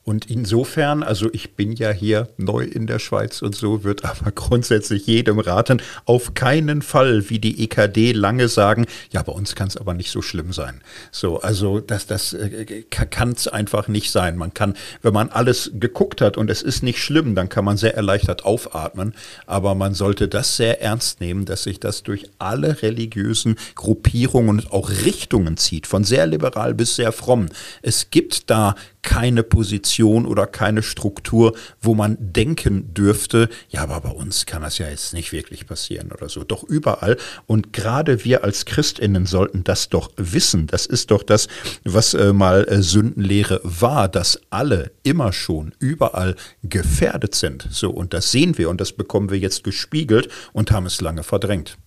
Und 0.03 0.31
insofern, 0.31 1.03
also 1.03 1.29
ich 1.31 1.55
bin 1.55 1.73
ja 1.73 1.91
hier 1.91 2.27
neu 2.37 2.63
in 2.63 2.87
der 2.87 2.97
Schweiz 2.97 3.43
und 3.43 3.55
so, 3.55 3.83
wird 3.83 4.03
aber 4.03 4.31
grundsätzlich 4.35 5.05
jedem 5.05 5.39
raten, 5.39 5.81
auf 6.05 6.33
keinen 6.33 6.81
Fall, 6.81 7.29
wie 7.29 7.37
die 7.37 7.63
EKD 7.63 8.11
lange 8.13 8.47
sagen, 8.47 8.85
ja, 9.11 9.21
bei 9.21 9.31
uns 9.31 9.53
kann 9.53 9.67
es 9.67 9.77
aber 9.77 9.93
nicht 9.93 10.09
so 10.09 10.23
schlimm 10.23 10.53
sein. 10.53 10.81
So, 11.11 11.39
also 11.41 11.79
das, 11.79 12.07
das 12.07 12.33
äh, 12.33 12.83
kann 12.91 13.31
es 13.31 13.47
einfach 13.47 13.87
nicht 13.87 14.11
sein. 14.11 14.37
Man 14.37 14.53
kann, 14.53 14.75
wenn 15.03 15.13
man 15.13 15.29
alles 15.29 15.71
geguckt 15.75 16.21
hat 16.21 16.35
und 16.35 16.49
es 16.49 16.63
ist 16.63 16.81
nicht 16.81 16.99
schlimm, 16.99 17.35
dann 17.35 17.49
kann 17.49 17.63
man 17.63 17.77
sehr 17.77 17.95
erleichtert 17.95 18.43
aufatmen. 18.43 19.13
Aber 19.45 19.75
man 19.75 19.93
sollte 19.93 20.27
das 20.27 20.57
sehr 20.57 20.81
ernst 20.81 21.21
nehmen, 21.21 21.45
dass 21.45 21.63
sich 21.63 21.79
das 21.79 22.01
durch 22.01 22.27
alle 22.39 22.81
religiösen 22.81 23.55
Gruppierungen 23.75 24.49
und 24.49 24.71
auch 24.71 24.89
Richtungen 24.89 25.57
zieht, 25.57 25.85
von 25.85 26.03
sehr 26.03 26.25
liberal 26.25 26.73
bis 26.73 26.95
sehr 26.95 27.11
fromm. 27.11 27.47
Es 27.81 28.09
gibt 28.09 28.49
da 28.49 28.75
keine 29.01 29.43
Position 29.43 30.25
oder 30.25 30.47
keine 30.47 30.83
Struktur, 30.83 31.55
wo 31.81 31.95
man 31.95 32.17
denken 32.19 32.93
dürfte, 32.93 33.49
ja, 33.69 33.81
aber 33.81 34.01
bei 34.01 34.09
uns 34.09 34.45
kann 34.45 34.61
das 34.61 34.77
ja 34.77 34.89
jetzt 34.89 35.13
nicht 35.13 35.31
wirklich 35.31 35.65
passieren 35.65 36.11
oder 36.11 36.29
so. 36.29 36.43
Doch 36.43 36.63
überall. 36.63 37.17
Und 37.47 37.73
gerade 37.73 38.23
wir 38.23 38.43
als 38.43 38.65
Christinnen 38.65 39.25
sollten 39.25 39.63
das 39.63 39.89
doch 39.89 40.11
wissen. 40.17 40.67
Das 40.67 40.85
ist 40.85 41.11
doch 41.11 41.23
das, 41.23 41.47
was 41.83 42.13
äh, 42.13 42.33
mal 42.33 42.65
äh, 42.67 42.81
Sündenlehre 42.81 43.59
war, 43.63 44.07
dass 44.07 44.39
alle 44.49 44.91
immer 45.03 45.33
schon 45.33 45.73
überall 45.79 46.35
gefährdet 46.63 47.35
sind. 47.35 47.67
So, 47.71 47.89
und 47.89 48.13
das 48.13 48.31
sehen 48.31 48.57
wir 48.57 48.69
und 48.69 48.81
das 48.81 48.91
bekommen 48.91 49.29
wir 49.29 49.39
jetzt 49.39 49.63
gespiegelt 49.63 50.29
und 50.53 50.71
haben 50.71 50.85
es 50.85 51.01
lange 51.01 51.23
verdrängt. 51.23 51.77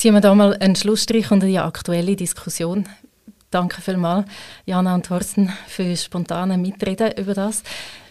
Ziehen 0.00 0.14
wir 0.14 0.22
da 0.22 0.34
mal 0.34 0.54
einen 0.54 0.76
Schlussstrich 0.76 1.30
unter 1.30 1.46
die 1.46 1.58
aktuelle 1.58 2.16
Diskussion. 2.16 2.88
Danke 3.50 3.82
vielmals, 3.82 4.26
Jana 4.64 4.94
und 4.94 5.06
Thorsten, 5.06 5.52
für 5.66 5.96
spontane 5.96 6.56
Mitreden 6.56 7.10
über 7.18 7.34
das. 7.34 7.64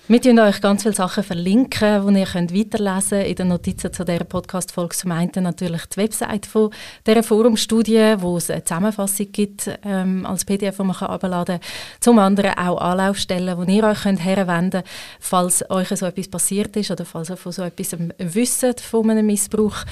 Wir 0.10 0.20
verlinken 0.20 0.40
euch 0.40 0.60
ganz 0.60 0.82
viele 0.82 0.96
Sachen, 0.96 1.24
verlinken, 1.24 2.14
die 2.14 2.20
ihr 2.20 2.26
könnt 2.26 2.54
weiterlesen 2.54 3.20
könnt. 3.20 3.28
In 3.28 3.36
den 3.36 3.48
Notizen 3.48 3.94
zu 3.94 4.04
dieser 4.04 4.26
Podcast-Folge 4.26 4.98
zum 4.98 5.12
einen 5.12 5.32
natürlich 5.44 5.86
die 5.86 5.98
Website 5.98 6.46
von 6.46 6.72
dieser 7.08 7.24
Forumstudie, 7.24 8.16
wo 8.18 8.36
es 8.36 8.50
eine 8.50 8.66
Zusammenfassung 8.66 9.32
gibt 9.32 9.70
ähm, 9.86 10.26
als 10.26 10.44
PDF, 10.44 10.76
die 10.76 10.84
man 10.84 11.00
herunterladen 11.00 11.62
kann. 11.62 11.70
Zum 12.02 12.20
anderen 12.20 12.58
auch 12.58 12.82
Anlaufstellen, 12.82 13.58
wo 13.58 13.64
ihr 13.64 13.84
euch 13.86 14.02
könnt 14.02 14.22
herwenden 14.26 14.82
könnt, 14.82 14.88
falls 15.22 15.70
euch 15.70 15.88
so 15.88 16.06
etwas 16.06 16.28
passiert 16.28 16.76
ist 16.76 16.92
oder 16.92 17.06
falls 17.06 17.30
ihr 17.30 17.38
von 17.38 17.54
so 17.54 17.62
etwas 17.62 17.96
wisst, 18.18 18.82
von 18.82 19.10
einem 19.10 19.28
Missbrauch 19.28 19.86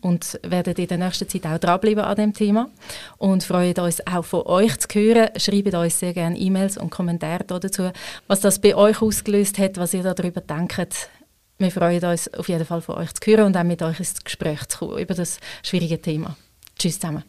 und 0.00 0.38
werden 0.42 0.74
in 0.74 0.86
der 0.86 0.98
nächsten 0.98 1.28
Zeit 1.28 1.46
auch 1.46 1.58
dranbleiben 1.58 2.04
an 2.04 2.16
dem 2.16 2.32
Thema 2.32 2.70
und 3.18 3.44
freuen 3.44 3.76
uns 3.78 4.06
auch 4.06 4.24
von 4.24 4.42
euch 4.46 4.76
zu 4.78 4.88
hören. 4.94 5.30
Schreibt 5.36 5.74
uns 5.74 5.98
sehr 5.98 6.12
gerne 6.12 6.38
E-Mails 6.38 6.78
und 6.78 6.90
Kommentare 6.90 7.44
dazu, 7.44 7.90
was 8.26 8.40
das 8.40 8.60
bei 8.60 8.74
euch 8.74 9.00
ausgelöst 9.02 9.58
hat, 9.58 9.78
was 9.78 9.94
ihr 9.94 10.02
darüber 10.02 10.40
denkt. 10.40 11.10
Wir 11.58 11.70
freuen 11.70 12.04
uns 12.04 12.32
auf 12.34 12.48
jeden 12.48 12.66
Fall 12.66 12.82
von 12.82 12.96
euch 12.96 13.14
zu 13.14 13.30
hören 13.30 13.46
und 13.46 13.56
auch 13.56 13.64
mit 13.64 13.82
euch 13.82 13.98
ins 13.98 14.22
Gespräch 14.22 14.66
zu 14.66 14.78
kommen 14.78 14.98
über 14.98 15.14
das 15.14 15.38
schwierige 15.62 16.00
Thema. 16.00 16.36
Tschüss 16.78 17.00
zusammen. 17.00 17.24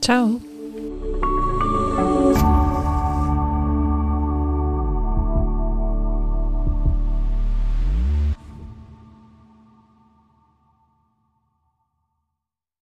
Ciao. 0.00 0.40
Ciao. 0.40 1.33